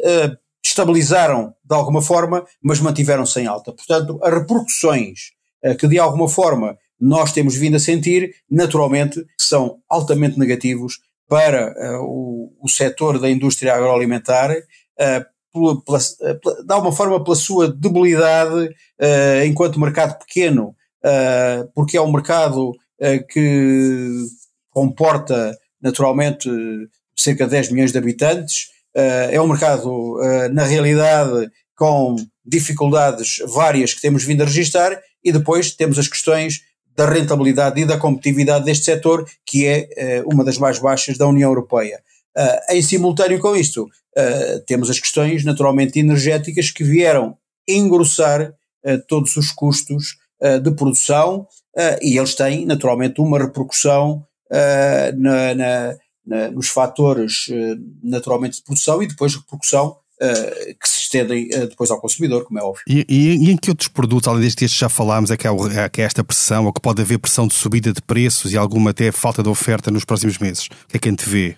estabilizaram 0.63 1.53
de 1.63 1.75
alguma 1.75 2.01
forma, 2.01 2.45
mas 2.61 2.79
mantiveram-se 2.79 3.39
em 3.39 3.47
alta. 3.47 3.71
Portanto, 3.71 4.19
as 4.21 4.33
repercussões 4.33 5.31
que 5.79 5.87
de 5.87 5.97
alguma 5.99 6.29
forma 6.29 6.77
nós 6.99 7.31
temos 7.31 7.55
vindo 7.55 7.75
a 7.75 7.79
sentir, 7.79 8.33
naturalmente, 8.49 9.25
são 9.39 9.79
altamente 9.89 10.39
negativos 10.39 10.99
para 11.27 11.73
o, 12.01 12.51
o 12.61 12.69
setor 12.69 13.19
da 13.19 13.29
indústria 13.29 13.75
agroalimentar, 13.75 14.55
pela, 14.95 15.81
pela, 15.83 15.99
de 15.99 16.73
alguma 16.73 16.91
forma 16.91 17.23
pela 17.23 17.35
sua 17.35 17.71
debilidade 17.71 18.73
enquanto 19.45 19.79
mercado 19.79 20.17
pequeno, 20.19 20.75
porque 21.75 21.97
é 21.97 22.01
um 22.01 22.11
mercado 22.11 22.73
que 23.29 24.09
comporta 24.77 25.57
naturalmente 25.81 26.47
cerca 27.17 27.45
de 27.45 27.49
10 27.49 27.71
milhões 27.71 27.91
de 27.91 27.97
habitantes, 27.97 28.67
é 28.93 29.41
um 29.41 29.47
mercado, 29.47 30.19
na 30.53 30.65
realidade, 30.65 31.49
com 31.75 32.15
dificuldades 32.45 33.37
várias 33.47 33.95
que 33.95 34.01
temos 34.01 34.23
vindo 34.23 34.43
a 34.43 34.45
registrar, 34.45 35.01
e 35.23 35.31
depois 35.31 35.71
temos 35.71 35.97
as 35.97 36.07
questões 36.07 36.61
da 36.95 37.09
rentabilidade 37.09 37.81
e 37.81 37.85
da 37.85 37.97
competitividade 37.97 38.65
deste 38.65 38.85
setor, 38.85 39.27
que 39.47 39.65
é 39.65 40.23
uma 40.31 40.43
das 40.43 40.59
mais 40.59 40.77
baixas 40.77 41.17
da 41.17 41.25
União 41.25 41.49
Europeia. 41.49 41.99
em 42.69 42.83
simultâneo 42.83 43.39
com 43.39 43.55
isto, 43.55 43.87
temos 44.67 44.91
as 44.91 44.99
questões 44.99 45.43
naturalmente 45.43 45.97
energéticas 45.97 46.69
que 46.69 46.83
vieram 46.83 47.35
engrossar 47.67 48.53
todos 49.07 49.35
os 49.37 49.51
custos 49.51 50.17
de 50.61 50.69
produção 50.69 51.47
e 51.99 52.15
eles 52.15 52.35
têm 52.35 52.63
naturalmente 52.63 53.19
uma 53.19 53.39
repercussão 53.39 54.26
na, 55.17 55.55
na, 55.55 55.97
na, 56.25 56.51
nos 56.51 56.69
fatores 56.69 57.47
naturalmente 58.03 58.57
de 58.57 58.63
produção 58.63 59.01
e 59.01 59.07
depois 59.07 59.35
repercussão 59.35 59.97
Uh, 60.19 60.73
que 60.81 60.89
se 60.89 61.01
estendem 61.01 61.47
uh, 61.53 61.67
depois 61.67 61.91
ao 61.91 62.01
consumidor, 62.01 62.43
como 62.43 62.57
é 62.57 62.63
óbvio. 62.63 62.81
E, 62.87 63.05
e, 63.07 63.35
e, 63.35 63.51
em 63.51 63.55
que 63.55 63.69
outros 63.69 63.87
produtos, 63.87 64.27
além 64.27 64.41
destes 64.41 64.73
que 64.73 64.79
já 64.79 64.89
falámos, 64.89 65.29
é 65.29 65.37
que, 65.37 65.47
há, 65.47 65.51
é 65.51 65.87
que 65.89 66.01
há 66.01 66.05
esta 66.05 66.23
pressão, 66.23 66.65
ou 66.65 66.73
que 66.73 66.81
pode 66.81 66.99
haver 66.99 67.19
pressão 67.19 67.45
de 67.45 67.53
subida 67.53 67.93
de 67.93 68.01
preços 68.01 68.51
e 68.51 68.57
alguma 68.57 68.89
até 68.89 69.11
falta 69.11 69.43
de 69.43 69.49
oferta 69.49 69.91
nos 69.91 70.05
próximos 70.05 70.39
meses? 70.39 70.65
O 70.65 70.87
que 70.87 70.97
é 70.97 70.99
que 70.99 71.07
a 71.07 71.11
gente 71.11 71.29
vê? 71.29 71.55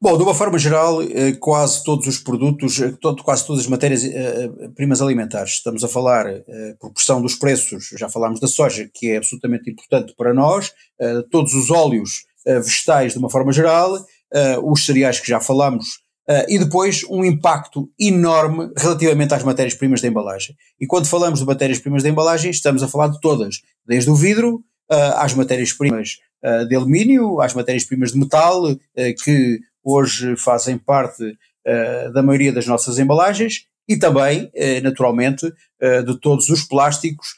Bom, 0.00 0.16
de 0.16 0.22
uma 0.22 0.36
forma 0.36 0.56
geral, 0.56 0.98
quase 1.40 1.82
todos 1.82 2.06
os 2.06 2.18
produtos, 2.18 2.80
todo, 3.00 3.24
quase 3.24 3.44
todas 3.44 3.62
as 3.62 3.68
matérias-primas 3.68 5.02
alimentares, 5.02 5.54
estamos 5.54 5.82
a 5.82 5.88
falar 5.88 6.26
por 6.78 6.92
pressão 6.92 7.20
dos 7.20 7.34
preços, 7.34 7.88
já 7.98 8.08
falámos 8.08 8.38
da 8.38 8.46
soja, 8.46 8.88
que 8.94 9.08
é 9.08 9.16
absolutamente 9.16 9.68
importante 9.70 10.14
para 10.16 10.34
nós, 10.34 10.70
todos 11.30 11.54
os 11.54 11.70
óleos 11.70 12.25
vegetais 12.46 13.12
de 13.12 13.18
uma 13.18 13.28
forma 13.28 13.52
geral, 13.52 13.98
os 14.62 14.86
cereais 14.86 15.20
que 15.20 15.28
já 15.28 15.40
falámos, 15.40 16.04
Uh, 16.28 16.42
e 16.48 16.58
depois 16.58 17.04
um 17.08 17.24
impacto 17.24 17.88
enorme 17.96 18.68
relativamente 18.76 19.32
às 19.32 19.44
matérias-primas 19.44 20.00
de 20.00 20.08
embalagem. 20.08 20.56
E 20.80 20.84
quando 20.84 21.06
falamos 21.06 21.38
de 21.38 21.46
matérias-primas 21.46 22.02
de 22.02 22.08
embalagem, 22.08 22.50
estamos 22.50 22.82
a 22.82 22.88
falar 22.88 23.06
de 23.06 23.20
todas, 23.20 23.60
desde 23.86 24.10
o 24.10 24.14
vidro 24.16 24.60
às 24.88 25.34
matérias-primas 25.34 26.16
de 26.68 26.74
alumínio, 26.74 27.40
às 27.40 27.54
matérias-primas 27.54 28.10
de 28.10 28.18
metal, 28.18 28.60
que 29.22 29.60
hoje 29.84 30.36
fazem 30.36 30.76
parte 30.76 31.22
da 32.12 32.24
maioria 32.24 32.52
das 32.52 32.66
nossas 32.66 32.98
embalagens, 32.98 33.60
e 33.88 33.96
também, 33.96 34.50
naturalmente, 34.82 35.46
de 36.04 36.20
todos 36.20 36.48
os 36.48 36.64
plásticos 36.64 37.36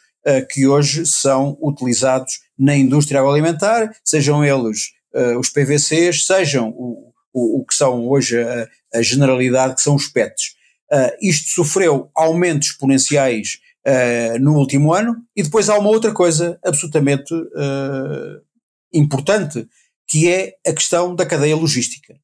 que 0.51 0.67
hoje 0.67 1.05
são 1.05 1.59
utilizados 1.61 2.41
na 2.59 2.75
indústria 2.75 3.21
agroalimentar, 3.21 3.91
sejam 4.03 4.43
eles 4.43 4.93
os 5.39 5.49
PVCs, 5.49 6.27
sejam 6.27 6.69
o, 6.71 7.09
o, 7.33 7.61
o 7.61 7.65
que 7.65 7.75
são 7.75 8.09
hoje 8.09 8.41
a, 8.41 8.69
a, 8.95 9.03
generalidade, 9.03 9.75
que 9.75 9.83
são 9.83 9.95
os 9.95 10.09
PETs. 10.09 10.57
Uh, 10.91 11.13
isto 11.21 11.51
sofreu 11.51 12.11
aumentos 12.15 12.69
exponenciais 12.69 13.59
uh, 13.87 14.39
no 14.41 14.55
último 14.55 14.93
ano 14.93 15.17
e 15.37 15.43
depois 15.43 15.69
há 15.69 15.79
uma 15.79 15.91
outra 15.91 16.13
coisa 16.13 16.59
absolutamente 16.65 17.33
uh, 17.35 18.41
importante, 18.93 19.69
que 20.09 20.29
é 20.29 20.55
a 20.67 20.73
questão 20.73 21.15
da 21.15 21.27
cadeia 21.27 21.57
logística. 21.57 22.15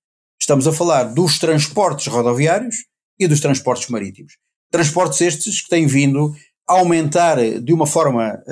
Estamos 0.40 0.66
a 0.66 0.72
falar 0.72 1.04
dos 1.04 1.38
transportes 1.38 2.06
rodoviários 2.06 2.76
e 3.18 3.26
dos 3.26 3.40
transportes 3.40 3.88
marítimos. 3.88 4.34
Transportes 4.70 5.20
estes 5.20 5.60
que 5.60 5.68
têm 5.68 5.86
vindo 5.86 6.34
a 6.66 6.74
aumentar 6.74 7.36
de 7.60 7.72
uma 7.72 7.86
forma 7.86 8.42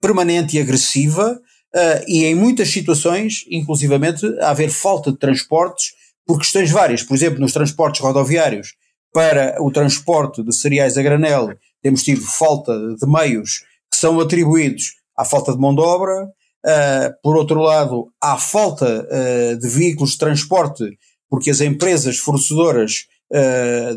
permanente 0.00 0.56
e 0.56 0.60
agressiva 0.60 1.40
uh, 1.74 2.04
e 2.06 2.24
em 2.24 2.34
muitas 2.34 2.70
situações, 2.70 3.44
inclusivamente, 3.50 4.26
a 4.40 4.50
haver 4.50 4.70
falta 4.70 5.10
de 5.10 5.18
transportes 5.18 5.92
por 6.26 6.38
questões 6.38 6.70
várias. 6.70 7.02
Por 7.02 7.14
exemplo, 7.14 7.40
nos 7.40 7.52
transportes 7.52 8.00
rodoviários, 8.00 8.74
para 9.12 9.56
o 9.60 9.70
transporte 9.70 10.42
de 10.42 10.54
cereais 10.54 10.96
a 10.96 11.02
granel, 11.02 11.54
temos 11.82 12.02
tido 12.02 12.22
falta 12.22 12.72
de 12.72 13.06
meios 13.06 13.62
que 13.90 13.98
são 13.98 14.18
atribuídos 14.20 14.94
à 15.16 15.24
falta 15.24 15.52
de 15.52 15.58
mão 15.58 15.74
de 15.74 15.82
obra. 15.82 16.28
Uh, 16.64 17.12
por 17.22 17.36
outro 17.36 17.60
lado, 17.60 18.08
há 18.20 18.38
falta 18.38 18.86
uh, 18.86 19.58
de 19.58 19.68
veículos 19.68 20.12
de 20.12 20.18
transporte, 20.18 20.84
porque 21.28 21.50
as 21.50 21.60
empresas 21.60 22.18
fornecedoras 22.18 23.06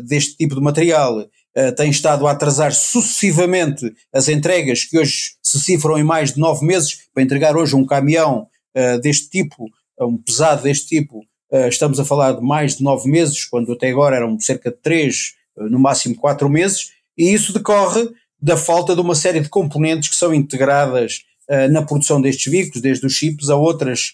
deste 0.06 0.34
tipo 0.38 0.54
de 0.54 0.62
material 0.62 1.26
uh, 1.56 1.74
têm 1.74 1.90
estado 1.90 2.26
a 2.26 2.32
atrasar 2.32 2.72
sucessivamente 2.72 3.92
as 4.12 4.28
entregas, 4.28 4.84
que 4.84 4.98
hoje 4.98 5.32
se 5.42 5.58
cifram 5.58 5.98
em 5.98 6.04
mais 6.04 6.34
de 6.34 6.40
nove 6.40 6.64
meses, 6.64 7.08
para 7.14 7.22
entregar 7.22 7.56
hoje 7.56 7.74
um 7.74 7.86
caminhão 7.86 8.46
uh, 8.76 9.00
deste 9.00 9.30
tipo, 9.30 9.64
um 10.00 10.18
pesado 10.18 10.62
deste 10.62 10.86
tipo, 10.88 11.20
uh, 11.52 11.68
estamos 11.68 11.98
a 11.98 12.04
falar 12.04 12.32
de 12.32 12.42
mais 12.42 12.76
de 12.76 12.84
nove 12.84 13.08
meses, 13.08 13.44
quando 13.46 13.72
até 13.72 13.88
agora 13.88 14.16
eram 14.16 14.38
cerca 14.38 14.70
de 14.70 14.76
três, 14.76 15.34
no 15.56 15.78
máximo 15.78 16.14
quatro 16.14 16.50
meses, 16.50 16.90
e 17.16 17.32
isso 17.32 17.50
decorre 17.50 18.06
da 18.38 18.58
falta 18.58 18.94
de 18.94 19.00
uma 19.00 19.14
série 19.14 19.40
de 19.40 19.48
componentes 19.48 20.10
que 20.10 20.14
são 20.14 20.34
integradas 20.34 21.22
na 21.70 21.80
produção 21.80 22.20
destes 22.20 22.52
veículos, 22.52 22.82
desde 22.82 23.06
os 23.06 23.14
chips 23.14 23.48
a 23.48 23.56
outras 23.56 24.12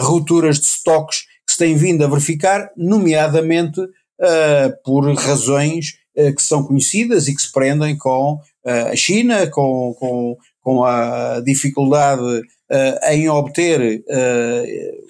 rupturas 0.00 0.58
de 0.58 0.64
estoques 0.64 1.26
que 1.46 1.52
se 1.52 1.58
têm 1.58 1.76
vindo 1.76 2.02
a 2.02 2.08
verificar, 2.08 2.70
nomeadamente 2.74 3.82
por 4.82 5.12
razões 5.12 5.98
eh, 6.07 6.07
que 6.32 6.42
são 6.42 6.64
conhecidas 6.64 7.28
e 7.28 7.34
que 7.34 7.42
se 7.42 7.52
prendem 7.52 7.96
com 7.96 8.40
eh, 8.64 8.90
a 8.92 8.96
China, 8.96 9.46
com, 9.46 9.94
com, 9.98 10.36
com 10.60 10.84
a 10.84 11.40
dificuldade 11.40 12.42
eh, 12.70 13.14
em 13.14 13.28
obter 13.28 14.02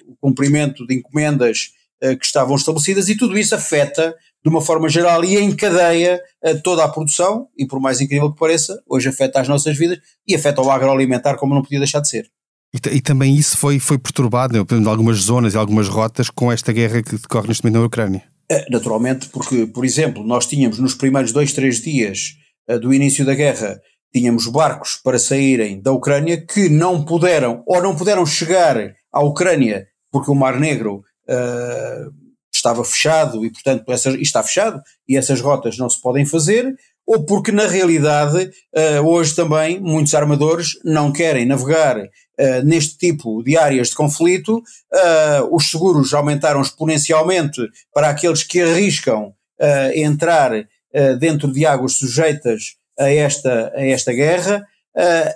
o 0.07 0.15
cumprimento 0.21 0.85
de 0.85 0.95
encomendas 0.95 1.71
que 2.01 2.25
estavam 2.25 2.55
estabelecidas 2.55 3.09
e 3.09 3.17
tudo 3.17 3.37
isso 3.37 3.53
afeta 3.53 4.15
de 4.41 4.49
uma 4.49 4.61
forma 4.61 4.87
geral 4.87 5.21
e 5.25 5.37
em 5.37 5.53
cadeia 5.53 6.21
toda 6.63 6.85
a 6.85 6.87
produção 6.87 7.49
e 7.57 7.67
por 7.67 7.77
mais 7.81 7.99
incrível 7.99 8.31
que 8.31 8.39
pareça, 8.39 8.81
hoje 8.87 9.09
afeta 9.09 9.41
as 9.41 9.49
nossas 9.49 9.77
vidas 9.77 9.99
e 10.25 10.33
afeta 10.33 10.61
o 10.61 10.71
agroalimentar 10.71 11.35
como 11.37 11.53
não 11.53 11.61
podia 11.61 11.79
deixar 11.79 11.99
de 11.99 12.07
ser. 12.07 12.31
E, 12.73 12.97
e 12.97 13.01
também 13.01 13.35
isso 13.35 13.57
foi, 13.57 13.79
foi 13.79 13.97
perturbado 13.97 14.57
em 14.57 14.87
algumas 14.87 15.17
zonas 15.17 15.53
e 15.53 15.57
algumas 15.57 15.87
rotas 15.89 16.29
com 16.29 16.51
esta 16.51 16.71
guerra 16.71 17.01
que 17.01 17.17
decorre 17.17 17.47
neste 17.47 17.63
momento 17.63 17.79
na 17.79 17.85
Ucrânia. 17.85 18.23
É, 18.51 18.65
naturalmente, 18.69 19.29
porque, 19.29 19.67
por 19.67 19.85
exemplo, 19.85 20.23
nós 20.23 20.47
tínhamos 20.47 20.79
nos 20.79 20.95
primeiros 20.95 21.31
dois, 21.31 21.53
três 21.53 21.81
dias 21.81 22.35
uh, 22.67 22.79
do 22.79 22.91
início 22.93 23.23
da 23.23 23.35
guerra, 23.35 23.79
tínhamos 24.11 24.47
barcos 24.47 24.99
para 25.03 25.19
saírem 25.19 25.79
da 25.79 25.91
Ucrânia 25.91 26.43
que 26.43 26.67
não 26.67 27.05
puderam, 27.05 27.63
ou 27.67 27.81
não 27.81 27.95
puderam 27.95 28.25
chegar 28.25 28.75
à 29.13 29.21
Ucrânia 29.21 29.87
porque 30.11 30.31
o 30.31 30.35
Mar 30.35 30.59
Negro 30.59 31.03
uh, 31.29 32.11
estava 32.51 32.83
fechado 32.83 33.45
e, 33.45 33.51
portanto, 33.51 33.85
está 34.19 34.41
fechado 34.41 34.81
e 35.07 35.15
essas 35.15 35.39
rotas 35.39 35.77
não 35.77 35.89
se 35.89 36.01
podem 36.01 36.25
fazer, 36.25 36.75
ou 37.09 37.23
porque, 37.23 37.51
na 37.51 37.65
realidade, 37.65 38.51
uh, 38.71 39.03
hoje 39.03 39.33
também 39.33 39.79
muitos 39.79 40.13
armadores 40.13 40.77
não 40.85 41.11
querem 41.11 41.45
navegar 41.45 41.97
Uh, 42.41 42.63
neste 42.63 42.97
tipo 42.97 43.43
de 43.43 43.57
áreas 43.57 43.89
de 43.89 43.95
conflito, 43.95 44.59
uh, 44.59 45.53
os 45.53 45.69
seguros 45.69 46.13
aumentaram 46.13 46.61
exponencialmente 46.61 47.59
para 47.93 48.07
aqueles 48.07 48.43
que 48.43 48.61
arriscam 48.61 49.33
entrar 49.93 50.53
dentro 51.19 51.51
de 51.51 51.65
águas 51.65 51.97
sujeitas 51.97 52.77
a 52.97 53.11
esta, 53.11 53.73
a 53.75 53.85
esta 53.85 54.13
guerra, 54.13 54.65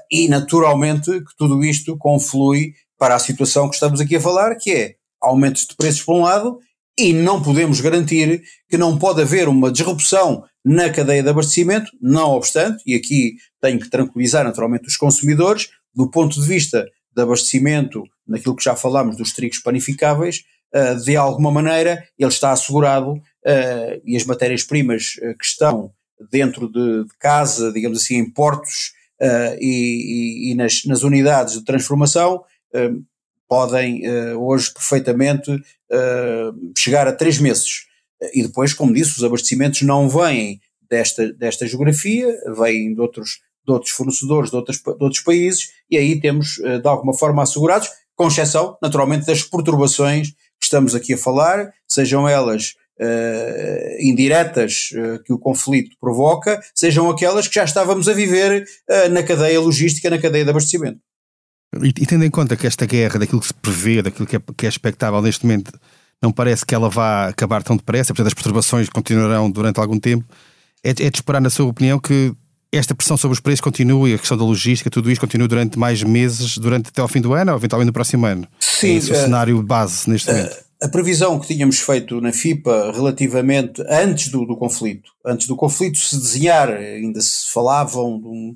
e 0.10 0.30
naturalmente 0.30 1.12
que 1.12 1.36
tudo 1.38 1.62
isto 1.62 1.98
conflui 1.98 2.72
para 2.98 3.16
a 3.16 3.20
situação 3.20 3.68
que 3.68 3.76
estamos 3.76 4.00
aqui 4.00 4.16
a 4.16 4.22
falar, 4.22 4.56
que 4.56 4.72
é 4.72 4.96
aumentos 5.22 5.68
de 5.68 5.76
preços 5.76 6.04
por 6.04 6.16
um 6.16 6.22
lado, 6.22 6.58
e 6.98 7.14
não 7.14 7.42
podemos 7.42 7.82
garantir 7.82 8.44
que 8.70 8.78
não 8.78 8.98
pode 8.98 9.22
haver 9.22 9.48
uma 9.48 9.72
disrupção 9.72 10.44
na 10.64 10.90
cadeia 10.90 11.24
de 11.24 11.30
abastecimento, 11.30 11.92
não 12.02 12.32
obstante, 12.32 12.82
e 12.86 12.96
aqui 12.96 13.36
tenho 13.60 13.80
que 13.80 13.90
tranquilizar 13.90 14.44
naturalmente 14.44 14.88
os 14.88 14.96
consumidores, 14.96 15.70
do 15.94 16.10
ponto 16.10 16.40
de 16.40 16.48
vista 16.48 16.86
de 17.16 17.22
abastecimento, 17.22 18.04
naquilo 18.28 18.56
que 18.56 18.64
já 18.64 18.76
falámos 18.76 19.18
dos 19.18 19.34
trigos 19.34 19.60
panificáveis, 19.60 20.44
uh, 20.74 20.96
de 21.04 21.16
alguma 21.16 21.52
maneira 21.52 22.04
ele 22.18 22.30
está 22.30 22.52
assegurado 22.52 23.14
uh, 23.14 24.02
e 24.06 24.16
as 24.16 24.26
matérias-primas 24.26 25.16
uh, 25.18 25.38
que 25.38 25.46
estão 25.46 25.92
dentro 26.32 26.72
de, 26.72 27.06
casa, 27.20 27.72
digamos 27.72 28.02
assim, 28.02 28.16
em 28.16 28.30
portos 28.30 28.94
e, 29.60 30.54
nas, 30.56 31.04
unidades 31.04 31.54
de 31.56 31.64
transformação, 31.64 32.44
podem 33.54 34.02
hoje 34.36 34.74
perfeitamente 34.74 35.52
chegar 36.76 37.08
a 37.08 37.12
três 37.12 37.38
meses. 37.38 37.86
E 38.34 38.42
depois, 38.42 38.74
como 38.74 38.94
disse, 38.94 39.18
os 39.18 39.24
abastecimentos 39.24 39.84
não 39.84 40.10
vêm 40.10 40.60
desta, 40.90 41.32
desta 41.34 41.68
geografia, 41.68 42.36
vêm 42.58 42.96
de 42.96 43.00
outros 43.00 43.42
de 43.66 43.72
outros 43.72 43.92
fornecedores 43.92 44.50
de, 44.50 44.56
outros, 44.56 44.78
de 44.78 44.90
outros 44.90 45.22
países, 45.22 45.70
e 45.90 45.98
aí 45.98 46.20
temos 46.20 46.60
eh, 46.60 46.80
de 46.80 46.88
alguma 46.88 47.14
forma 47.14 47.42
assegurados, 47.42 47.90
com 48.16 48.28
exceção, 48.28 48.78
naturalmente, 48.82 49.26
das 49.26 49.42
perturbações 49.44 50.32
que 50.32 50.66
estamos 50.66 50.94
aqui 50.94 51.14
a 51.14 51.18
falar, 51.18 51.74
sejam 51.88 52.28
elas 52.30 52.76
uh, 53.00 54.02
indiretas 54.02 54.90
uh, 54.92 55.24
que 55.24 55.34
o 55.34 55.40
conflito 55.40 55.96
provoca, 56.00 56.62
sejam 56.76 57.10
aquelas 57.10 57.48
que 57.48 57.56
já 57.56 57.64
estávamos 57.64 58.08
a 58.08 58.14
viver 58.14 58.64
uh, 58.64 59.10
na 59.10 59.24
cadeia 59.24 59.60
logística, 59.60 60.12
na 60.12 60.20
cadeia 60.20 60.44
de 60.44 60.52
abastecimento. 60.52 61.00
E, 61.82 61.90
e, 61.90 62.06
tendo 62.06 62.24
em 62.24 62.30
conta 62.30 62.56
que 62.56 62.68
esta 62.68 62.86
guerra, 62.86 63.20
daquilo 63.20 63.42
que 63.42 63.48
se 63.48 63.54
prevê, 63.54 64.02
daquilo 64.02 64.28
que 64.28 64.36
é, 64.36 64.42
que 64.56 64.66
é 64.66 64.70
expectável 64.70 65.22
neste 65.22 65.46
momento, 65.46 65.72
não 66.22 66.32
parece 66.32 66.66
que 66.66 66.74
ela 66.74 66.90
vá 66.90 67.28
acabar 67.28 67.64
tão 67.64 67.76
depressa, 67.76 68.14
portanto 68.14 68.28
as 68.28 68.34
perturbações 68.34 68.90
continuarão 68.90 69.50
durante 69.50 69.80
algum 69.80 70.00
tempo, 70.00 70.26
é, 70.84 70.90
é 70.90 70.94
de 70.94 71.18
esperar, 71.18 71.42
na 71.42 71.50
sua 71.50 71.66
opinião, 71.66 72.00
que 72.00 72.34
esta 72.72 72.96
pressão 72.96 73.16
sobre 73.16 73.34
os 73.34 73.40
preços 73.40 73.62
continua 73.62 74.10
e 74.10 74.16
a 74.16 74.18
questão 74.18 74.38
da 74.38 74.44
logística, 74.44 74.90
tudo 74.90 75.12
isto 75.12 75.22
continua 75.22 75.48
durante 75.48 75.78
mais 75.78 76.02
meses, 76.02 76.58
durante 76.58 76.90
até 76.90 77.02
ao 77.02 77.08
fim 77.08 77.22
do 77.22 77.34
ano 77.34 77.52
ou 77.52 77.58
eventualmente 77.58 77.88
no 77.88 77.94
próximo 77.94 78.26
ano? 78.26 78.48
Sim. 78.60 78.88
É 78.88 78.94
esse 78.96 79.12
o 79.12 79.16
cenário 79.16 79.62
base 79.62 80.10
neste 80.10 80.32
momento. 80.32 80.64
A 80.82 80.90
previsão 80.90 81.40
que 81.40 81.48
tínhamos 81.48 81.80
feito 81.80 82.20
na 82.20 82.34
FIPA 82.34 82.92
relativamente 82.92 83.82
antes 83.88 84.28
do, 84.30 84.46
do 84.46 84.58
conflito, 84.58 85.12
antes 85.26 85.48
do 85.48 85.56
conflito 85.56 85.98
se 85.98 86.18
desenhar, 86.18 86.70
ainda 86.70 87.22
se 87.22 87.50
falavam 87.54 88.20
de 88.20 88.28
um, 88.28 88.56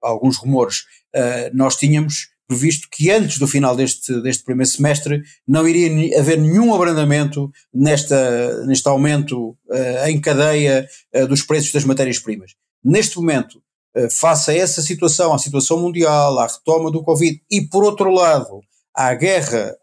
alguns 0.00 0.36
rumores, 0.36 0.84
uh, 1.16 1.50
nós 1.52 1.74
tínhamos 1.74 2.28
previsto 2.48 2.88
que 2.90 3.10
antes 3.10 3.38
do 3.38 3.46
final 3.46 3.76
deste, 3.76 4.20
deste 4.22 4.42
primeiro 4.42 4.70
semestre 4.70 5.22
não 5.46 5.68
iria 5.68 6.18
haver 6.18 6.38
nenhum 6.38 6.74
abrandamento 6.74 7.52
nesta, 7.72 8.64
neste 8.64 8.88
aumento 8.88 9.50
uh, 9.50 10.06
em 10.08 10.18
cadeia 10.18 10.88
uh, 11.14 11.26
dos 11.26 11.42
preços 11.42 11.70
das 11.70 11.84
matérias-primas. 11.84 12.52
Neste 12.82 13.18
momento, 13.18 13.62
uh, 13.94 14.10
face 14.10 14.50
a 14.50 14.54
essa 14.54 14.80
situação, 14.80 15.34
à 15.34 15.38
situação 15.38 15.78
mundial, 15.78 16.38
à 16.38 16.46
retoma 16.46 16.90
do 16.90 17.02
Covid 17.02 17.38
e, 17.50 17.60
por 17.68 17.84
outro 17.84 18.10
lado, 18.10 18.60
à 18.96 19.14
guerra, 19.14 19.76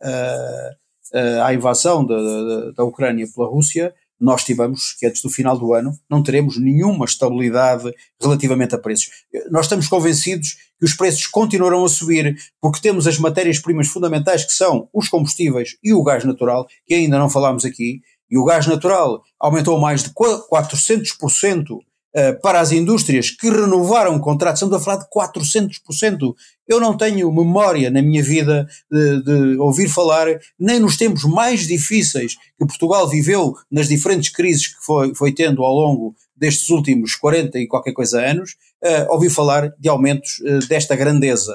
à 1.41 1.53
invasão 1.53 2.05
da, 2.05 2.17
da, 2.17 2.72
da 2.72 2.84
Ucrânia 2.84 3.25
pela 3.34 3.48
Rússia, 3.48 3.93
nós 4.19 4.41
estimamos 4.41 4.93
que 4.93 5.05
antes 5.05 5.22
do 5.22 5.29
final 5.29 5.57
do 5.57 5.74
ano 5.74 5.91
não 6.10 6.24
teremos 6.24 6.57
nenhuma 6.57 7.05
estabilidade 7.05 7.93
relativamente 8.22 8.75
a 8.75 8.77
preços. 8.77 9.10
Nós 9.51 9.65
estamos 9.65 9.88
convencidos 9.88 10.55
que 10.79 10.86
os 10.86 10.93
preços 10.93 11.27
continuarão 11.27 11.84
a 11.84 11.89
subir 11.89 12.36
porque 12.62 12.81
temos 12.81 13.07
as 13.07 13.17
matérias-primas 13.17 13.88
fundamentais 13.88 14.45
que 14.45 14.53
são 14.53 14.89
os 14.93 15.10
combustíveis 15.10 15.77
e 15.84 15.93
o 15.93 16.03
gás 16.03 16.24
natural, 16.24 16.67
que 16.86 16.93
ainda 16.93 17.17
não 17.17 17.29
falámos 17.29 17.65
aqui, 17.65 18.01
e 18.29 18.38
o 18.38 18.45
gás 18.45 18.65
natural 18.67 19.22
aumentou 19.39 19.79
mais 19.79 20.03
de 20.03 20.10
400% 20.12 21.79
eh, 22.17 22.31
para 22.31 22.62
as 22.62 22.72
indústrias 22.72 23.29
que 23.29 23.50
renovaram 23.50 24.17
contratos, 24.19 24.62
estamos 24.62 24.77
a 24.77 24.79
falar 24.79 25.03
de 25.03 25.10
400%. 25.10 26.34
Eu 26.65 26.79
não 26.79 26.95
tenho 26.95 27.29
memória 27.29 27.91
na 27.91 28.01
minha 28.01 28.24
vida 28.24 28.65
de, 28.89 29.22
de, 29.22 29.57
ouvir 29.57 29.89
falar, 29.89 30.27
nem 30.57 30.79
nos 30.79 30.95
tempos 30.95 31.25
mais 31.25 31.67
difíceis 31.67 32.36
que 32.57 32.65
Portugal 32.65 33.10
viveu, 33.10 33.53
nas 33.69 33.89
diferentes 33.89 34.29
crises 34.29 34.67
que 34.67 34.81
foi, 34.81 35.13
foi 35.13 35.34
tendo 35.34 35.62
ao 35.62 35.75
longo 35.75 36.15
destes 36.34 36.69
últimos 36.69 37.15
40 37.15 37.60
e 37.60 37.67
qualquer 37.67 37.91
coisa 37.91 38.22
anos, 38.22 38.55
uh, 38.81 39.12
ouvi 39.12 39.29
falar 39.29 39.74
de 39.77 39.89
aumentos 39.89 40.39
uh, 40.39 40.65
desta 40.69 40.95
grandeza. 40.95 41.53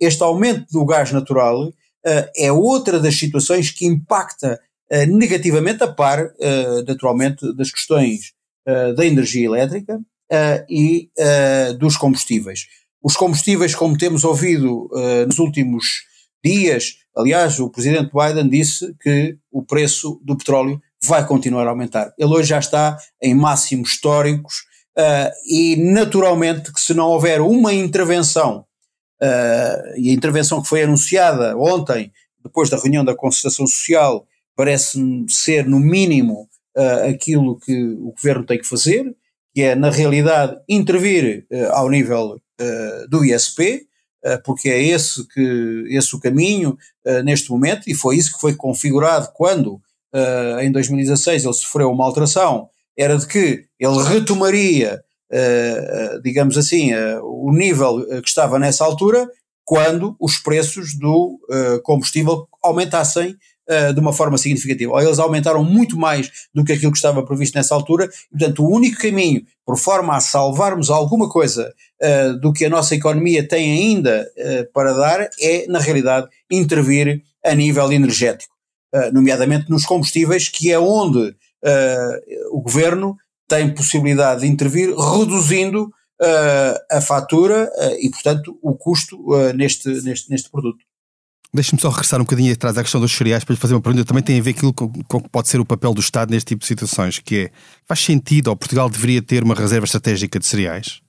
Este 0.00 0.24
aumento 0.24 0.66
do 0.72 0.84
gás 0.84 1.12
natural 1.12 1.68
uh, 1.68 1.72
é 2.36 2.50
outra 2.50 2.98
das 2.98 3.16
situações 3.16 3.70
que 3.70 3.86
impacta 3.86 4.58
negativamente 5.06 5.84
a 5.84 5.86
par, 5.86 6.32
naturalmente, 6.84 7.54
das 7.54 7.70
questões 7.70 8.32
uh, 8.66 8.94
da 8.94 9.04
energia 9.04 9.46
elétrica 9.46 9.96
uh, 9.96 10.64
e 10.68 11.10
uh, 11.18 11.74
dos 11.78 11.96
combustíveis. 11.96 12.66
Os 13.02 13.16
combustíveis, 13.16 13.74
como 13.74 13.96
temos 13.96 14.24
ouvido 14.24 14.90
nos 15.26 15.38
últimos 15.38 16.02
dias, 16.44 16.96
aliás, 17.16 17.58
o 17.58 17.70
presidente 17.70 18.10
Biden 18.12 18.46
disse 18.46 18.94
que 19.00 19.38
o 19.50 19.62
preço 19.62 20.20
do 20.22 20.36
petróleo 20.36 20.78
vai 21.02 21.26
continuar 21.26 21.66
a 21.66 21.70
aumentar. 21.70 22.12
Ele 22.18 22.34
hoje 22.34 22.50
já 22.50 22.58
está 22.58 22.98
em 23.22 23.34
máximos 23.34 23.92
históricos 23.92 24.64
e, 25.46 25.76
naturalmente, 25.76 26.70
que 26.74 26.80
se 26.80 26.92
não 26.92 27.06
houver 27.06 27.40
uma 27.40 27.72
intervenção, 27.72 28.66
e 29.96 30.10
a 30.10 30.12
intervenção 30.12 30.60
que 30.60 30.68
foi 30.68 30.82
anunciada 30.82 31.56
ontem, 31.56 32.12
depois 32.44 32.68
da 32.68 32.76
reunião 32.76 33.02
da 33.02 33.16
concertação 33.16 33.66
social, 33.66 34.26
parece-me 34.54 35.24
ser, 35.32 35.66
no 35.66 35.80
mínimo, 35.80 36.49
uh, 36.76 37.08
aquilo 37.08 37.58
que 37.58 37.76
o 37.82 38.12
governo 38.12 38.44
tem 38.44 38.58
que 38.58 38.66
fazer, 38.66 39.04
que 39.54 39.62
é, 39.62 39.74
na 39.74 39.90
realidade, 39.90 40.58
intervir 40.68 41.46
uh, 41.50 41.72
ao 41.72 41.90
nível 41.90 42.36
uh, 42.36 43.08
do 43.08 43.24
ISP, 43.24 43.88
porque 44.44 44.68
é 44.68 44.82
esse, 44.82 45.26
que, 45.28 45.84
esse 45.88 46.14
o 46.14 46.20
caminho 46.20 46.76
neste 47.24 47.50
momento, 47.50 47.88
e 47.88 47.94
foi 47.94 48.16
isso 48.16 48.34
que 48.34 48.40
foi 48.42 48.54
configurado 48.54 49.30
quando, 49.32 49.80
em 50.60 50.70
2016, 50.70 51.42
ele 51.42 51.54
sofreu 51.54 51.90
uma 51.90 52.04
alteração, 52.04 52.68
era 52.94 53.16
de 53.16 53.26
que 53.26 53.64
ele 53.78 54.02
retomaria, 54.02 55.02
digamos 56.22 56.58
assim, 56.58 56.90
o 57.22 57.50
nível 57.50 58.06
que 58.20 58.28
estava 58.28 58.58
nessa 58.58 58.84
altura, 58.84 59.26
quando 59.64 60.14
os 60.20 60.36
preços 60.36 60.94
do 60.98 61.40
combustível 61.82 62.46
aumentassem 62.62 63.38
uh, 63.70 63.94
de 63.94 64.00
uma 64.00 64.12
forma 64.12 64.36
significativa. 64.36 64.92
Ou 64.92 65.00
eles 65.00 65.18
aumentaram 65.18 65.62
muito 65.62 65.96
mais 65.96 66.30
do 66.54 66.64
que 66.64 66.72
aquilo 66.72 66.92
que 66.92 66.98
estava 66.98 67.24
previsto 67.24 67.54
nessa 67.54 67.74
altura, 67.74 68.08
portanto, 68.30 68.64
o 68.64 68.74
único 68.74 69.00
caminho, 69.00 69.42
por 69.64 69.78
forma 69.78 70.16
a 70.16 70.20
salvarmos 70.20 70.90
alguma 70.90 71.28
coisa 71.28 71.72
uh, 72.02 72.38
do 72.40 72.52
que 72.52 72.64
a 72.64 72.70
nossa 72.70 72.94
economia 72.94 73.46
tem 73.46 73.72
ainda 73.72 74.28
uh, 74.36 74.72
para 74.72 74.92
dar, 74.92 75.28
é, 75.40 75.66
na 75.68 75.78
realidade, 75.78 76.28
intervir 76.50 77.22
a 77.44 77.54
nível 77.54 77.90
energético, 77.90 78.52
nomeadamente 79.14 79.70
nos 79.70 79.86
combustíveis, 79.86 80.50
que 80.50 80.70
é 80.70 80.78
onde 80.78 81.34
o 82.52 82.60
governo 82.60 83.16
tem 83.48 83.72
possibilidade 83.74 84.42
de 84.42 84.46
intervir, 84.46 84.94
reduzindo 84.94 85.90
uh, 86.20 86.96
a 86.96 87.00
fatura 87.00 87.70
uh, 87.74 87.96
e, 87.98 88.10
portanto, 88.10 88.58
o 88.62 88.74
custo 88.74 89.16
uh, 89.32 89.52
neste, 89.54 89.88
neste, 90.02 90.30
neste 90.30 90.50
produto. 90.50 90.84
Deixa-me 91.52 91.80
só 91.82 91.88
regressar 91.88 92.20
um 92.20 92.24
bocadinho 92.24 92.52
atrás 92.52 92.78
à 92.78 92.82
questão 92.82 93.00
dos 93.00 93.10
cereais 93.10 93.42
para 93.42 93.54
lhe 93.54 93.60
fazer 93.60 93.74
uma 93.74 93.80
pergunta. 93.80 94.04
Também 94.04 94.22
tem 94.22 94.38
a 94.38 94.42
ver 94.42 94.50
aquilo 94.50 94.72
com, 94.72 94.88
com 95.04 95.20
que 95.20 95.28
pode 95.28 95.48
ser 95.48 95.60
o 95.60 95.64
papel 95.64 95.92
do 95.92 96.00
Estado 96.00 96.30
neste 96.30 96.48
tipo 96.48 96.60
de 96.60 96.66
situações, 96.66 97.18
que 97.18 97.36
é, 97.36 97.50
faz 97.86 98.00
sentido, 98.00 98.48
ou 98.48 98.56
Portugal 98.56 98.88
deveria 98.88 99.20
ter 99.20 99.42
uma 99.42 99.54
reserva 99.54 99.84
estratégica 99.84 100.38
de 100.38 100.46
cereais? 100.46 101.00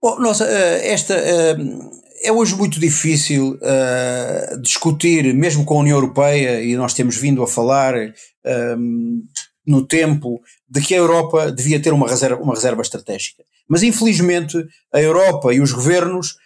Bom, 0.00 0.20
nossa, 0.20 0.44
eh, 0.44 0.92
esta 0.92 1.14
eh, 1.14 1.56
é 2.22 2.30
hoje 2.30 2.54
muito 2.54 2.78
difícil 2.78 3.58
uh, 3.60 4.60
discutir, 4.60 5.34
mesmo 5.34 5.64
com 5.64 5.78
a 5.78 5.80
União 5.80 5.96
Europeia, 5.96 6.62
e 6.62 6.76
nós 6.76 6.94
temos 6.94 7.16
vindo 7.16 7.42
a 7.42 7.46
falar 7.46 7.94
no 9.66 9.84
tempo 9.84 10.40
de 10.68 10.80
que 10.80 10.94
a 10.94 10.98
Europa 10.98 11.50
devia 11.50 11.80
ter 11.80 11.92
uma 11.92 12.06
reserva, 12.06 12.40
uma 12.40 12.54
reserva 12.54 12.82
estratégica. 12.82 13.42
Mas 13.68 13.82
infelizmente 13.82 14.56
a 14.94 15.00
Europa 15.00 15.52
e 15.52 15.60
os 15.60 15.72
governos 15.72 16.36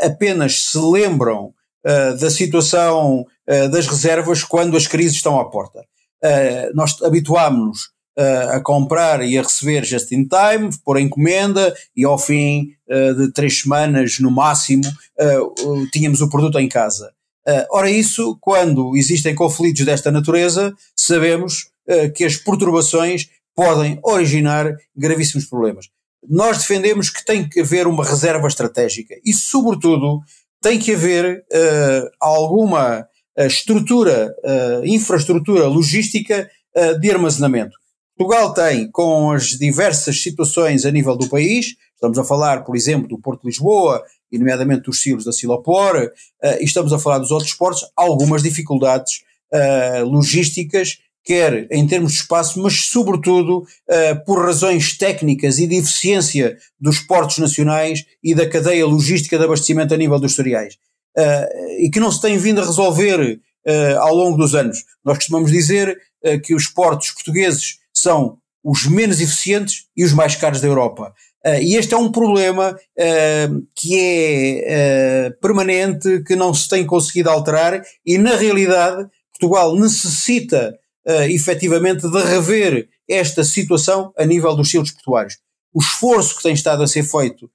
apenas 0.00 0.70
se 0.70 0.78
lembram 0.78 1.52
uh, 1.84 2.16
da 2.18 2.30
situação 2.30 3.26
uh, 3.48 3.68
das 3.70 3.86
reservas 3.86 4.42
quando 4.44 4.76
as 4.76 4.86
crises 4.86 5.16
estão 5.16 5.38
à 5.38 5.44
porta. 5.48 5.80
Uh, 6.24 6.74
nós 6.74 7.00
habituámos-nos 7.02 7.90
a 8.54 8.60
comprar 8.60 9.24
e 9.24 9.38
a 9.38 9.42
receber 9.42 9.84
just 9.84 10.12
in 10.12 10.28
time, 10.28 10.68
por 10.84 11.00
encomenda, 11.00 11.74
e 11.96 12.04
ao 12.04 12.18
fim 12.18 12.66
de 13.16 13.32
três 13.32 13.62
semanas, 13.62 14.18
no 14.20 14.30
máximo, 14.30 14.82
tínhamos 15.90 16.20
o 16.20 16.28
produto 16.28 16.58
em 16.58 16.68
casa. 16.68 17.10
ora, 17.70 17.90
isso, 17.90 18.36
quando 18.38 18.94
existem 18.98 19.34
conflitos 19.34 19.86
desta 19.86 20.12
natureza, 20.12 20.74
sabemos 20.94 21.70
que 22.14 22.22
as 22.22 22.36
perturbações 22.36 23.30
podem 23.56 23.98
originar 24.02 24.76
gravíssimos 24.94 25.46
problemas. 25.46 25.86
Nós 26.28 26.58
defendemos 26.58 27.10
que 27.10 27.24
tem 27.24 27.48
que 27.48 27.60
haver 27.60 27.86
uma 27.86 28.04
reserva 28.04 28.46
estratégica 28.46 29.14
e, 29.24 29.32
sobretudo, 29.32 30.20
tem 30.62 30.78
que 30.78 30.94
haver 30.94 31.44
uh, 31.52 32.10
alguma 32.20 33.00
uh, 33.00 33.46
estrutura, 33.46 34.34
uh, 34.44 34.86
infraestrutura 34.86 35.66
logística 35.66 36.48
de 37.02 37.10
armazenamento. 37.10 37.76
Portugal 38.16 38.54
tem, 38.54 38.90
com 38.90 39.30
as 39.30 39.48
diversas 39.48 40.22
situações 40.22 40.86
a 40.86 40.90
nível 40.90 41.14
do 41.14 41.28
país, 41.28 41.74
estamos 41.92 42.18
a 42.18 42.24
falar, 42.24 42.64
por 42.64 42.74
exemplo, 42.74 43.06
do 43.06 43.20
Porto 43.20 43.42
de 43.42 43.48
Lisboa, 43.48 44.02
e 44.30 44.38
nomeadamente 44.38 44.84
dos 44.84 45.02
silos 45.02 45.26
da 45.26 45.32
Silopor, 45.32 46.10
e 46.58 46.64
estamos 46.64 46.90
a 46.94 46.98
falar 46.98 47.18
dos 47.18 47.30
outros 47.30 47.52
portos, 47.52 47.84
algumas 47.94 48.42
dificuldades 48.42 49.22
logísticas 50.06 50.96
quer 51.24 51.68
em 51.70 51.86
termos 51.86 52.12
de 52.12 52.20
espaço, 52.20 52.60
mas 52.60 52.86
sobretudo 52.86 53.58
uh, 53.58 54.24
por 54.24 54.44
razões 54.44 54.96
técnicas 54.96 55.58
e 55.58 55.66
de 55.66 55.76
eficiência 55.76 56.56
dos 56.80 56.98
portos 56.98 57.38
nacionais 57.38 58.04
e 58.22 58.34
da 58.34 58.48
cadeia 58.48 58.86
logística 58.86 59.38
de 59.38 59.44
abastecimento 59.44 59.94
a 59.94 59.96
nível 59.96 60.18
dos 60.18 60.34
cereais. 60.34 60.74
Uh, 61.16 61.80
e 61.80 61.90
que 61.90 62.00
não 62.00 62.10
se 62.10 62.20
tem 62.20 62.38
vindo 62.38 62.60
a 62.60 62.64
resolver 62.64 63.38
uh, 63.66 63.98
ao 64.00 64.14
longo 64.14 64.36
dos 64.36 64.54
anos. 64.54 64.84
Nós 65.04 65.18
costumamos 65.18 65.50
dizer 65.50 65.96
que 66.44 66.54
os 66.54 66.68
portos 66.68 67.10
portugueses 67.10 67.78
são 67.92 68.38
os 68.62 68.86
menos 68.86 69.20
eficientes 69.20 69.86
e 69.96 70.04
os 70.04 70.12
mais 70.12 70.36
caros 70.36 70.60
da 70.60 70.68
Europa. 70.68 71.12
e 71.60 71.74
este 71.74 71.94
é 71.94 71.96
um 71.96 72.12
problema 72.12 72.78
que 73.74 73.98
é 73.98 75.30
permanente, 75.40 76.22
que 76.22 76.36
não 76.36 76.54
se 76.54 76.68
tem 76.68 76.86
conseguido 76.86 77.28
alterar 77.28 77.82
e, 78.06 78.18
na 78.18 78.36
realidade, 78.36 79.04
Portugal 79.32 79.74
necessita 79.74 80.78
uh, 81.06 81.22
efetivamente 81.30 82.08
de 82.08 82.22
rever 82.22 82.88
esta 83.08 83.44
situação 83.44 84.12
a 84.16 84.24
nível 84.24 84.54
dos 84.54 84.70
silos 84.70 84.90
portuários. 84.90 85.36
O 85.72 85.80
esforço 85.80 86.36
que 86.36 86.42
tem 86.42 86.54
estado 86.54 86.82
a 86.82 86.86
ser 86.86 87.02
feito, 87.02 87.50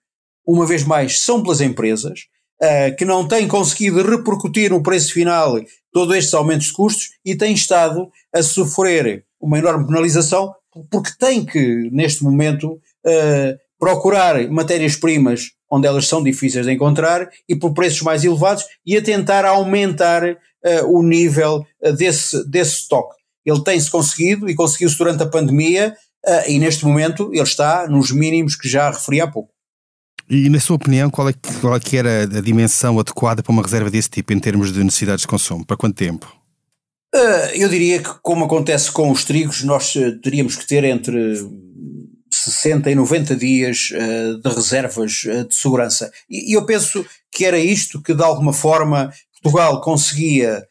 uma 0.46 0.66
vez 0.66 0.84
mais, 0.84 1.20
são 1.20 1.42
pelas 1.42 1.62
empresas, 1.62 2.22
uh, 2.62 2.96
que 2.98 3.06
não 3.06 3.28
têm 3.28 3.48
conseguido 3.48 4.02
repercutir 4.02 4.72
no 4.72 4.84
preço 4.84 5.14
final 5.14 5.60
todos 5.92 6.16
estes 6.16 6.34
aumentos 6.34 6.68
de 6.68 6.74
custos 6.74 7.10
e 7.26 7.36
têm 7.36 7.54
estado 7.54 8.10
a 8.34 8.44
sofrer 8.44 9.26
uma 9.40 9.58
enorme 9.58 9.86
penalização 9.86 10.54
porque 10.92 11.12
têm 11.18 11.44
que, 11.44 11.90
neste 11.92 12.24
momento, 12.24 12.74
uh, 12.74 13.58
procurar 13.80 14.48
matérias-primas 14.50 15.52
onde 15.70 15.88
elas 15.88 16.08
são 16.08 16.24
difíceis 16.24 16.66
de 16.66 16.72
encontrar 16.72 17.30
e 17.48 17.56
por 17.56 17.74
preços 17.74 18.02
mais 18.02 18.24
elevados 18.24 18.64
e 18.86 18.96
a 18.96 19.02
tentar 19.02 19.44
aumentar 19.46 20.24
uh, 20.24 20.38
o 20.88 21.04
nível 21.04 21.66
desse, 21.98 22.48
desse 22.50 22.82
estoque. 22.82 23.18
Ele 23.48 23.64
tem-se 23.64 23.90
conseguido 23.90 24.50
e 24.50 24.56
conseguiu-se 24.56 24.98
durante 24.98 25.24
a 25.24 25.28
pandemia 25.28 25.96
uh, 26.26 26.50
e 26.50 26.60
neste 26.60 26.86
momento 26.86 27.30
ele 27.34 27.42
está 27.42 27.88
nos 27.88 28.12
mínimos 28.12 28.56
que 28.56 28.68
já 28.68 28.92
referi 28.92 29.22
há 29.22 29.28
pouco. 29.28 29.52
E 30.30 30.50
na 30.50 30.60
sua 30.60 30.76
opinião, 30.76 31.10
qual 31.10 31.30
é, 31.30 31.34
que, 31.34 31.54
qual 31.62 31.76
é 31.76 31.80
que 31.80 31.96
era 31.96 32.24
a 32.24 32.42
dimensão 32.42 33.00
adequada 33.00 33.42
para 33.42 33.52
uma 33.52 33.64
reserva 33.64 33.90
desse 33.90 34.10
tipo 34.10 34.34
em 34.34 34.40
termos 34.40 34.74
de 34.74 34.84
necessidades 34.84 35.22
de 35.22 35.28
consumo? 35.28 35.66
Para 35.66 35.78
quanto 35.78 35.96
tempo? 35.96 36.36
eu 37.56 37.68
diria 37.68 38.04
que, 38.04 38.10
como 38.22 38.46
acontece 38.46 38.92
com 38.92 39.10
os 39.10 39.24
trigos, 39.24 39.64
nós 39.64 39.92
teríamos 40.22 40.56
que 40.56 40.68
ter 40.68 40.84
entre 40.84 41.36
60 42.32 42.90
e 42.92 42.96
90 42.96 43.36
dias 43.36 43.90
uh, 43.92 44.42
de 44.42 44.50
reservas 44.50 45.24
uh, 45.24 45.48
de 45.48 45.56
segurança. 45.56 46.12
E, 46.30 46.52
e, 46.52 46.54
eu 46.54 46.66
penso 46.66 47.06
que 47.32 47.46
era 47.46 47.58
isto 47.58 48.02
que, 48.02 48.14
de 48.14 48.24
alguma 48.24 48.54
forma, 48.54 49.12
Portugal 49.42 49.82
conseguia 49.82 50.60
uh, 50.60 50.66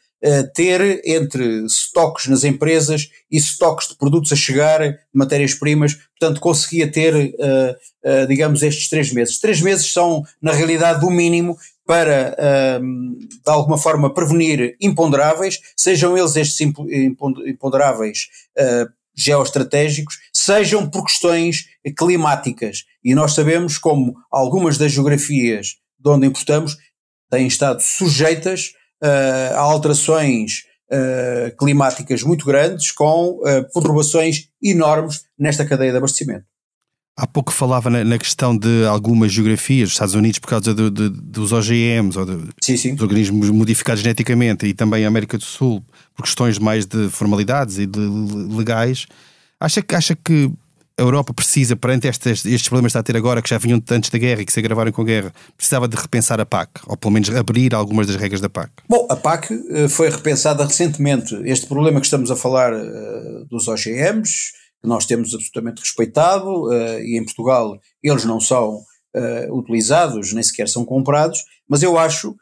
ter 0.55 1.01
entre 1.05 1.65
estoques 1.65 2.27
nas 2.27 2.43
empresas 2.43 3.09
e 3.29 3.37
estoques 3.37 3.89
de 3.89 3.95
produtos 3.95 4.31
a 4.31 4.35
chegar, 4.35 4.81
matérias-primas, 5.13 5.95
portanto, 6.19 6.41
conseguia 6.41 6.91
ter, 6.91 7.13
digamos, 8.27 8.63
estes 8.63 8.89
três 8.89 9.13
meses. 9.13 9.39
Três 9.39 9.61
meses 9.61 9.91
são, 9.91 10.23
na 10.41 10.51
realidade, 10.51 11.05
o 11.05 11.11
mínimo 11.11 11.55
para, 11.85 12.35
de 12.79 13.51
alguma 13.51 13.77
forma, 13.77 14.13
prevenir 14.13 14.75
imponderáveis, 14.81 15.59
sejam 15.75 16.17
eles 16.17 16.35
estes 16.35 16.59
imponderáveis 16.59 18.27
geoestratégicos, 19.15 20.17
sejam 20.33 20.89
por 20.89 21.05
questões 21.05 21.65
climáticas. 21.97 22.85
E 23.03 23.15
nós 23.15 23.33
sabemos 23.33 23.77
como 23.77 24.15
algumas 24.31 24.77
das 24.77 24.91
geografias 24.91 25.77
de 25.99 26.09
onde 26.09 26.27
importamos 26.27 26.77
têm 27.29 27.47
estado 27.47 27.81
sujeitas 27.81 28.73
uh, 29.03 29.55
a 29.55 29.59
alterações 29.59 30.63
uh, 30.91 31.55
climáticas 31.57 32.23
muito 32.23 32.45
grandes, 32.45 32.91
com 32.91 33.39
uh, 33.39 33.73
perturbações 33.73 34.49
enormes 34.61 35.23
nesta 35.37 35.65
cadeia 35.65 35.91
de 35.91 35.97
abastecimento. 35.97 36.45
Há 37.19 37.25
pouco 37.25 37.51
falava 37.51 37.89
na, 37.89 38.03
na, 38.03 38.19
questão 38.19 38.55
de 38.55 38.85
algumas 38.85 39.31
geografias, 39.31 39.89
dos 39.89 39.93
Estados 39.93 40.13
Unidos 40.13 40.37
por 40.37 40.49
causa 40.49 40.71
de, 40.71 41.09
dos 41.09 41.51
OGMs, 41.51 42.17
ou 42.19 42.25
de, 42.25 42.37
sim, 42.61 42.77
sim. 42.77 42.93
dos 42.93 43.01
organismos 43.01 43.49
modificados 43.49 44.03
geneticamente, 44.03 44.67
e 44.67 44.73
também 44.73 45.03
a 45.03 45.07
América 45.07 45.35
do 45.35 45.43
Sul, 45.43 45.83
por 46.15 46.23
questões 46.23 46.59
mais 46.59 46.85
de 46.85 47.09
formalidades 47.09 47.79
e 47.79 47.87
de 47.87 47.99
legais. 47.99 49.07
Acha, 49.59 49.83
acha 49.93 50.15
que 50.15 50.51
a 50.97 51.01
Europa 51.03 51.31
precisa, 51.31 51.75
perante 51.75 52.07
estes, 52.07 52.43
estes 52.43 52.67
problemas 52.67 52.91
que 52.91 52.97
está 52.97 52.99
a 53.01 53.03
ter 53.03 53.15
agora, 53.15 53.41
que 53.41 53.49
já 53.49 53.59
vinham 53.59 53.81
antes 53.91 54.09
da 54.09 54.17
guerra 54.17 54.41
e 54.41 54.45
que 54.45 54.51
se 54.51 54.59
agravaram 54.59 54.91
com 54.91 55.03
a 55.03 55.05
guerra, 55.05 55.33
precisava 55.55 55.87
de 55.87 55.95
repensar 55.95 56.41
a 56.41 56.45
PAC, 56.45 56.81
ou 56.87 56.97
pelo 56.97 57.13
menos 57.13 57.29
abrir 57.29 57.75
algumas 57.75 58.07
das 58.07 58.15
regras 58.15 58.41
da 58.41 58.49
PAC? 58.49 58.71
Bom, 58.89 59.05
a 59.09 59.15
PAC 59.15 59.53
eh, 59.53 59.87
foi 59.87 60.09
repensada 60.09 60.65
recentemente. 60.65 61.35
Este 61.45 61.67
problema 61.67 61.99
que 61.99 62.07
estamos 62.07 62.31
a 62.31 62.35
falar 62.35 62.73
uh, 62.73 63.45
dos 63.45 63.67
OGMs 63.67 64.53
que 64.81 64.87
nós 64.87 65.05
temos 65.05 65.33
absolutamente 65.33 65.81
respeitado 65.81 66.67
uh, 66.67 66.99
e 66.99 67.17
em 67.17 67.23
Portugal 67.23 67.79
eles 68.03 68.25
não 68.25 68.39
são 68.39 68.81
utilizados, 69.49 70.31
nem 70.31 70.43
sequer 70.43 70.69
são 70.69 70.85
comprados, 70.85 71.39
mas 71.67 71.81
eu 71.81 71.97
acho 71.97 72.35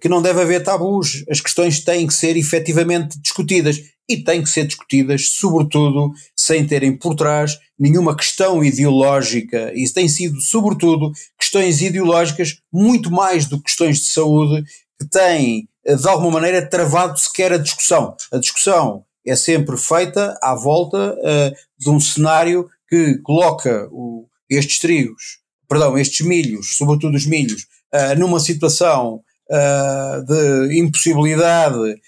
que 0.00 0.08
não 0.08 0.20
deve 0.20 0.40
haver 0.40 0.64
tabus, 0.64 1.22
as 1.30 1.40
questões 1.40 1.78
têm 1.78 2.08
que 2.08 2.14
ser 2.14 2.36
efetivamente 2.36 3.16
discutidas 3.20 3.80
e 4.08 4.16
têm 4.16 4.42
que 4.42 4.48
ser 4.48 4.66
discutidas, 4.66 5.28
sobretudo, 5.30 6.12
sem 6.46 6.64
terem 6.64 6.96
por 6.96 7.14
trás 7.16 7.58
nenhuma 7.78 8.16
questão 8.16 8.62
ideológica, 8.62 9.72
isso 9.74 9.92
tem 9.92 10.08
sido, 10.08 10.40
sobretudo, 10.40 11.10
questões 11.38 11.82
ideológicas 11.82 12.60
muito 12.72 13.10
mais 13.10 13.46
do 13.46 13.58
que 13.58 13.64
questões 13.64 13.98
de 13.98 14.06
saúde 14.06 14.62
que 14.98 15.08
têm, 15.08 15.68
de 15.84 16.08
alguma 16.08 16.32
maneira, 16.32 16.66
travado 16.66 17.18
sequer 17.18 17.52
a 17.52 17.58
discussão. 17.58 18.14
A 18.32 18.38
discussão 18.38 19.04
é 19.26 19.34
sempre 19.34 19.76
feita 19.76 20.38
à 20.40 20.54
volta 20.54 21.14
uh, 21.14 21.54
de 21.78 21.90
um 21.90 21.98
cenário 21.98 22.68
que 22.88 23.18
coloca 23.24 23.88
o, 23.90 24.26
estes 24.48 24.78
trigos, 24.78 25.40
perdão, 25.68 25.98
estes 25.98 26.24
milhos, 26.24 26.76
sobretudo 26.76 27.16
os 27.16 27.26
milhos, 27.26 27.66
uh, 27.92 28.18
numa 28.18 28.38
situação 28.38 29.20
uh, 29.50 30.24
de 30.24 30.78
impossibilidade 30.78 32.00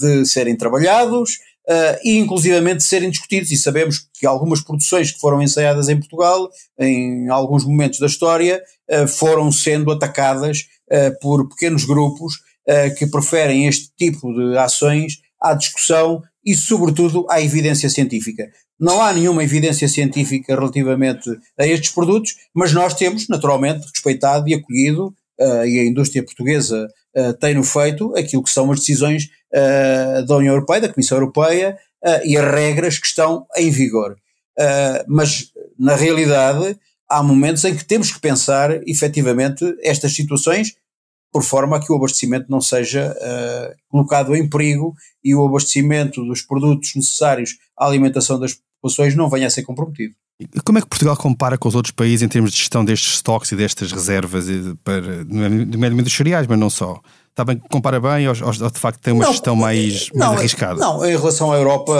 de 0.00 0.26
serem 0.26 0.56
trabalhados 0.56 1.38
e 2.02 2.18
inclusivamente 2.18 2.82
serem 2.82 3.10
discutidos. 3.10 3.50
E 3.50 3.56
sabemos 3.56 4.06
que 4.12 4.26
algumas 4.26 4.60
produções 4.60 5.10
que 5.10 5.18
foram 5.18 5.42
ensaiadas 5.42 5.88
em 5.88 5.98
Portugal, 5.98 6.48
em 6.78 7.28
alguns 7.28 7.64
momentos 7.64 7.98
da 7.98 8.06
história, 8.06 8.62
foram 9.08 9.50
sendo 9.50 9.90
atacadas 9.90 10.66
por 11.22 11.48
pequenos 11.48 11.84
grupos 11.84 12.34
que 12.98 13.06
preferem 13.06 13.66
este 13.66 13.90
tipo 13.96 14.32
de 14.34 14.58
ações 14.58 15.14
à 15.40 15.54
discussão 15.54 16.22
e, 16.44 16.54
sobretudo, 16.54 17.26
à 17.30 17.40
evidência 17.40 17.88
científica. 17.88 18.48
Não 18.78 19.00
há 19.00 19.12
nenhuma 19.12 19.44
evidência 19.44 19.88
científica 19.88 20.54
relativamente 20.54 21.30
a 21.58 21.66
estes 21.66 21.90
produtos, 21.90 22.34
mas 22.54 22.72
nós 22.72 22.94
temos, 22.94 23.28
naturalmente, 23.28 23.86
respeitado 23.86 24.48
e 24.48 24.54
acolhido, 24.54 25.14
uh, 25.40 25.64
e 25.64 25.78
a 25.78 25.84
indústria 25.84 26.24
portuguesa 26.24 26.88
uh, 27.16 27.32
tem-no 27.34 27.62
feito, 27.62 28.14
aquilo 28.16 28.42
que 28.42 28.50
são 28.50 28.70
as 28.70 28.80
decisões 28.80 29.28
uh, 29.54 30.26
da 30.26 30.36
União 30.36 30.54
Europeia, 30.54 30.82
da 30.82 30.92
Comissão 30.92 31.18
Europeia, 31.18 31.78
e 32.26 32.36
as 32.36 32.44
regras 32.52 32.98
que 32.98 33.06
estão 33.06 33.46
em 33.56 33.70
vigor. 33.70 34.14
mas, 35.08 35.50
na 35.78 35.96
realidade, 35.96 36.78
há 37.08 37.22
momentos 37.22 37.64
em 37.64 37.74
que 37.74 37.82
temos 37.82 38.12
que 38.12 38.20
pensar, 38.20 38.70
efetivamente, 38.86 39.64
estas 39.82 40.14
situações 40.14 40.74
por 41.34 41.42
forma 41.42 41.76
a 41.76 41.80
que 41.80 41.92
o 41.92 41.96
abastecimento 41.96 42.46
não 42.48 42.60
seja 42.60 43.12
uh, 43.12 43.74
colocado 43.88 44.36
em 44.36 44.48
perigo 44.48 44.94
e 45.22 45.34
o 45.34 45.44
abastecimento 45.44 46.24
dos 46.24 46.42
produtos 46.42 46.92
necessários 46.94 47.56
à 47.76 47.86
alimentação 47.86 48.38
das 48.38 48.54
populações 48.54 49.16
não 49.16 49.28
venha 49.28 49.48
a 49.48 49.50
ser 49.50 49.64
comprometido. 49.64 50.14
Como 50.64 50.78
é 50.78 50.80
que 50.80 50.86
Portugal 50.86 51.16
compara 51.16 51.58
com 51.58 51.68
os 51.68 51.74
outros 51.74 51.90
países 51.90 52.22
em 52.22 52.28
termos 52.28 52.52
de 52.52 52.58
gestão 52.58 52.84
destes 52.84 53.14
estoques 53.14 53.50
e 53.50 53.56
destas 53.56 53.90
reservas, 53.90 54.46
para, 54.84 55.24
nomeadamente 55.24 56.04
dos 56.04 56.16
cereais, 56.16 56.46
mas 56.46 56.58
não 56.58 56.70
só? 56.70 57.00
Está 57.34 57.44
bem, 57.44 57.60
compara 57.68 57.98
bem 57.98 58.28
ou, 58.28 58.34
ou 58.44 58.70
de 58.70 58.78
facto 58.78 59.00
tem 59.00 59.12
uma 59.12 59.24
não, 59.24 59.32
gestão 59.32 59.56
mais, 59.56 60.08
não, 60.14 60.28
mais 60.28 60.38
arriscada? 60.38 60.78
Não, 60.78 61.04
em 61.04 61.16
relação 61.16 61.50
à 61.50 61.56
Europa, 61.56 61.92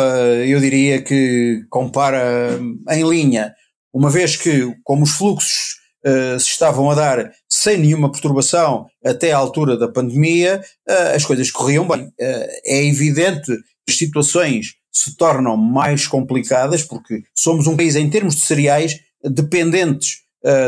eu 0.47 0.61
diria 0.61 1.03
que 1.03 1.67
compara 1.69 2.57
em 2.91 3.03
linha, 3.03 3.53
uma 3.93 4.09
vez 4.11 4.37
que, 4.37 4.73
como 4.85 5.03
os 5.03 5.11
fluxos 5.11 5.75
uh, 6.07 6.39
se 6.39 6.51
estavam 6.51 6.89
a 6.89 6.95
dar 6.95 7.33
sem 7.49 7.79
nenhuma 7.79 8.13
perturbação 8.13 8.87
até 9.05 9.33
à 9.33 9.37
altura 9.37 9.77
da 9.77 9.89
pandemia, 9.89 10.63
uh, 10.89 11.17
as 11.17 11.25
coisas 11.25 11.51
corriam 11.51 11.89
bem. 11.89 12.05
Uh, 12.05 12.47
é 12.65 12.85
evidente 12.85 13.47
que 13.85 13.91
as 13.91 13.99
situações 13.99 14.75
se 14.93 15.17
tornam 15.17 15.57
mais 15.57 16.07
complicadas 16.07 16.85
porque 16.85 17.25
somos 17.35 17.67
um 17.67 17.77
país, 17.77 17.97
em 17.97 18.09
termos 18.09 18.37
de 18.37 18.43
cereais, 18.43 19.01
dependentes 19.25 20.24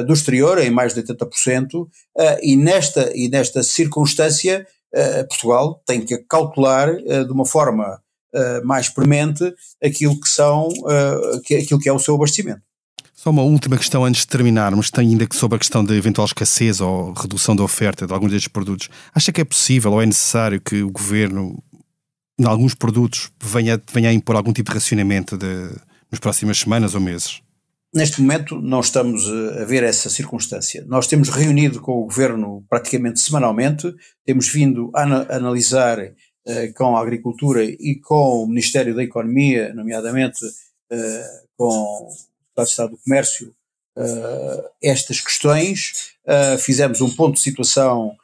do 0.06 0.12
exterior, 0.12 0.58
em 0.58 0.70
mais 0.70 0.94
de 0.94 1.02
80%, 1.02 1.86
e, 2.42 2.56
nesta, 2.56 3.12
e 3.14 3.28
nesta 3.28 3.62
circunstância, 3.62 4.66
Portugal 5.28 5.82
tem 5.86 6.04
que 6.04 6.16
calcular 6.28 6.94
de 6.96 7.30
uma 7.30 7.44
forma 7.44 8.00
mais 8.64 8.88
premente 8.88 9.54
aquilo 9.82 10.18
que 10.20 10.28
são, 10.28 10.68
aquilo 11.62 11.80
que 11.80 11.88
é 11.88 11.92
o 11.92 11.98
seu 11.98 12.14
abastecimento. 12.14 12.62
Só 13.14 13.30
uma 13.30 13.42
última 13.42 13.76
questão 13.76 14.04
antes 14.04 14.20
de 14.20 14.28
terminarmos, 14.28 14.90
ainda 14.96 15.26
sobre 15.32 15.56
a 15.56 15.58
questão 15.58 15.84
da 15.84 15.94
eventual 15.94 16.26
escassez 16.26 16.80
ou 16.80 17.12
redução 17.12 17.56
da 17.56 17.62
oferta 17.62 18.06
de 18.06 18.12
alguns 18.12 18.30
destes 18.30 18.48
produtos. 18.48 18.88
Acha 19.14 19.32
que 19.32 19.40
é 19.40 19.44
possível 19.44 19.92
ou 19.92 20.02
é 20.02 20.06
necessário 20.06 20.60
que 20.60 20.82
o 20.82 20.90
governo, 20.90 21.62
em 22.38 22.44
alguns 22.44 22.74
produtos, 22.74 23.30
venha, 23.42 23.82
venha 23.92 24.10
a 24.10 24.12
impor 24.12 24.36
algum 24.36 24.52
tipo 24.52 24.70
de 24.70 24.74
racionamento 24.74 25.36
de, 25.36 25.70
nas 26.10 26.20
próximas 26.20 26.58
semanas 26.58 26.94
ou 26.94 27.00
meses? 27.00 27.40
Neste 27.96 28.20
momento 28.20 28.60
não 28.60 28.80
estamos 28.80 29.26
a 29.58 29.64
ver 29.64 29.82
essa 29.82 30.10
circunstância. 30.10 30.84
Nós 30.86 31.06
temos 31.06 31.30
reunido 31.30 31.80
com 31.80 31.92
o 31.92 32.04
governo 32.04 32.62
praticamente 32.68 33.18
semanalmente, 33.20 33.90
temos 34.22 34.52
vindo 34.52 34.90
a 34.94 35.02
analisar 35.34 35.98
uh, 36.00 36.74
com 36.74 36.94
a 36.94 37.00
agricultura 37.00 37.64
e 37.64 37.98
com 37.98 38.42
o 38.42 38.46
Ministério 38.46 38.94
da 38.94 39.02
Economia, 39.02 39.72
nomeadamente 39.72 40.44
uh, 40.44 41.46
com 41.56 42.08
de 42.54 42.62
Estado 42.64 42.90
do 42.90 42.98
Comércio 42.98 43.54
estas 44.82 45.20
questões. 45.20 46.12
Fizemos 46.58 47.00
um 47.00 47.08
ponto 47.08 47.36
de 47.36 47.40
situação 47.40 48.14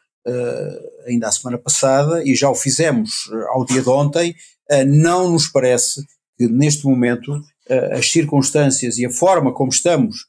ainda 1.06 1.28
a 1.28 1.32
semana 1.32 1.56
passada 1.56 2.22
e 2.22 2.34
já 2.34 2.50
o 2.50 2.54
fizemos 2.54 3.30
ao 3.48 3.64
dia 3.64 3.80
de 3.80 3.88
ontem. 3.88 4.34
não 4.86 5.30
nos 5.30 5.48
parece 5.48 6.02
que 6.36 6.46
neste 6.46 6.84
momento 6.84 7.42
as 7.92 8.10
circunstâncias 8.10 8.98
e 8.98 9.06
a 9.06 9.10
forma 9.10 9.52
como 9.52 9.70
estamos 9.70 10.26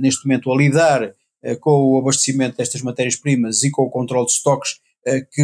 neste 0.00 0.26
momento 0.26 0.52
a 0.52 0.56
lidar 0.56 1.14
com 1.60 1.70
o 1.70 1.98
abastecimento 1.98 2.56
destas 2.56 2.82
matérias-primas 2.82 3.62
e 3.62 3.70
com 3.70 3.82
o 3.82 3.90
controle 3.90 4.26
de 4.26 4.32
estoques 4.32 4.80
que 5.32 5.42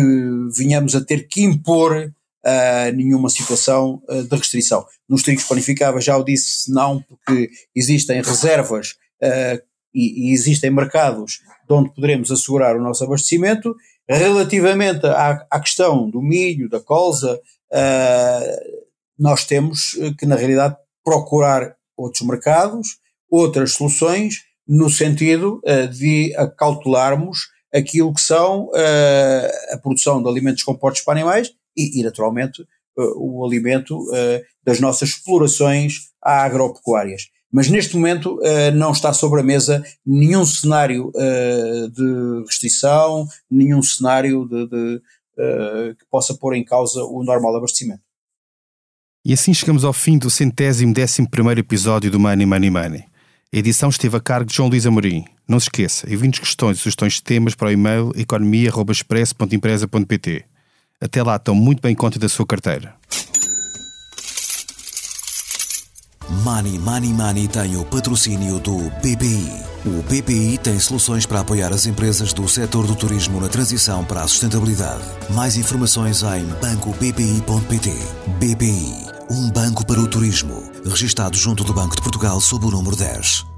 vinhamos 0.57 0.95
a 0.95 1.01
ter 1.01 1.29
que 1.29 1.43
impor 1.43 2.13
nenhuma 2.95 3.31
situação 3.31 4.03
de 4.29 4.37
restrição. 4.37 4.85
Nos 5.09 5.23
trigos 5.23 5.45
panificáveis 5.45 6.05
já 6.05 6.17
o 6.17 6.25
disse 6.25 6.71
não, 6.73 7.01
porque 7.03 7.51
existem 7.75 8.21
reservas 8.21 8.97
e, 9.95 10.29
e 10.29 10.33
existem 10.33 10.71
mercados 10.71 11.41
de 11.69 11.75
onde 11.75 11.95
poderemos 11.95 12.31
assegurar 12.31 12.77
o 12.77 12.83
nosso 12.83 13.05
abastecimento. 13.05 13.75
Relativamente 14.09 15.07
à, 15.07 15.47
à 15.51 15.61
questão 15.61 16.11
do 16.11 16.21
milho, 16.21 16.69
da 16.69 16.81
colza, 16.81 17.41
uh, 17.73 18.83
nós 19.19 19.45
temos 19.45 19.97
que, 20.19 20.27
na 20.27 20.35
realidade, 20.35 20.77
procurar 21.05 21.77
outros 21.97 22.23
mercados, 22.27 22.99
outras 23.31 23.73
soluções, 23.73 24.45
no 24.67 24.89
sentido 24.89 25.61
uh, 25.65 25.89
de 25.89 26.35
acautelarmos 26.37 27.49
aquilo 27.75 28.13
que 28.13 28.21
são 28.21 28.67
uh, 28.67 29.75
a 29.75 29.79
produção 29.79 30.23
de 30.23 30.29
alimentos 30.29 30.63
compostos 30.63 31.03
para 31.03 31.15
animais 31.15 31.53
e, 31.77 32.01
e 32.01 32.03
naturalmente, 32.05 32.65
o 32.95 33.43
alimento 33.43 33.99
das 34.63 34.79
nossas 34.79 35.09
explorações 35.09 36.11
agropecuárias. 36.21 37.23
Mas 37.53 37.69
neste 37.69 37.95
momento 37.95 38.39
uh, 38.39 38.75
não 38.75 38.93
está 38.93 39.13
sobre 39.13 39.41
a 39.41 39.45
mesa 39.45 39.85
nenhum 40.07 40.43
cenário 40.47 41.13
uh, 41.15 41.91
de 41.91 42.47
restrição, 42.47 43.29
nenhum 43.51 43.83
cenário 43.83 44.49
de, 44.49 44.67
de, 44.67 44.97
uh, 44.97 45.95
que 45.95 46.07
possa 46.11 46.33
pôr 46.33 46.55
em 46.55 46.65
causa 46.65 47.05
o 47.05 47.23
normal 47.23 47.55
abastecimento. 47.55 48.01
E 49.25 49.33
assim 49.33 49.55
chegamos 49.55 49.85
ao 49.85 49.93
fim 49.93 50.19
do 50.19 50.29
centésimo 50.29 50.93
décimo 50.93 51.31
primeiro 51.31 51.61
episódio 51.61 52.11
do 52.11 52.19
Money 52.19 52.45
Money 52.45 52.71
Money. 52.71 53.05
A 53.55 53.57
edição 53.57 53.89
esteve 53.89 54.17
a 54.17 54.21
cargo 54.21 54.47
de 54.47 54.57
João 54.57 54.69
Luís 54.69 54.85
Amorim. 54.85 55.25
Não 55.47 55.61
se 55.61 55.67
esqueça, 55.67 56.13
envie-nos 56.13 56.41
questões 56.41 56.79
e 56.79 56.81
sugestões 56.81 57.13
de 57.15 57.23
temas 57.23 57.55
para 57.55 57.69
o 57.69 57.71
e-mail 57.71 58.11
economia.express.empresa.pt. 58.17 60.45
Até 61.01 61.23
lá, 61.23 61.37
estão 61.37 61.55
muito 61.55 61.81
bem 61.81 61.93
em 61.93 61.97
conta 61.97 62.19
da 62.19 62.29
sua 62.29 62.47
carteira. 62.47 62.97
Money 66.45 66.79
Money 66.79 67.13
Money 67.13 67.47
tem 67.47 67.77
o 67.77 67.85
patrocínio 67.85 68.59
do 68.59 68.91
BPI. 69.03 69.53
O 69.85 70.03
BPI 70.03 70.59
tem 70.59 70.81
soluções 70.81 71.27
para 71.27 71.41
apoiar 71.41 71.73
as 71.73 71.87
empresas 71.87 72.33
do 72.33 72.49
setor 72.49 72.87
do 72.87 72.97
turismo 72.97 73.41
na 73.41 73.49
transição 73.49 74.05
para 74.05 74.23
a 74.23 74.29
sustentabilidade. 74.29 75.05
Mais 75.31 75.57
informações 75.57 76.23
em 76.23 76.45
bancobpi.pt. 76.61 77.91
BPI, 78.39 79.12
um 79.33 79.51
banco 79.51 79.87
para 79.87 79.99
o 79.99 80.07
turismo. 80.07 80.71
Registado 80.85 81.37
junto 81.37 81.65
do 81.65 81.73
Banco 81.73 81.97
de 81.97 82.03
Portugal 82.03 82.39
sob 82.41 82.67
o 82.67 82.71
número 82.71 82.95
10. 82.95 83.52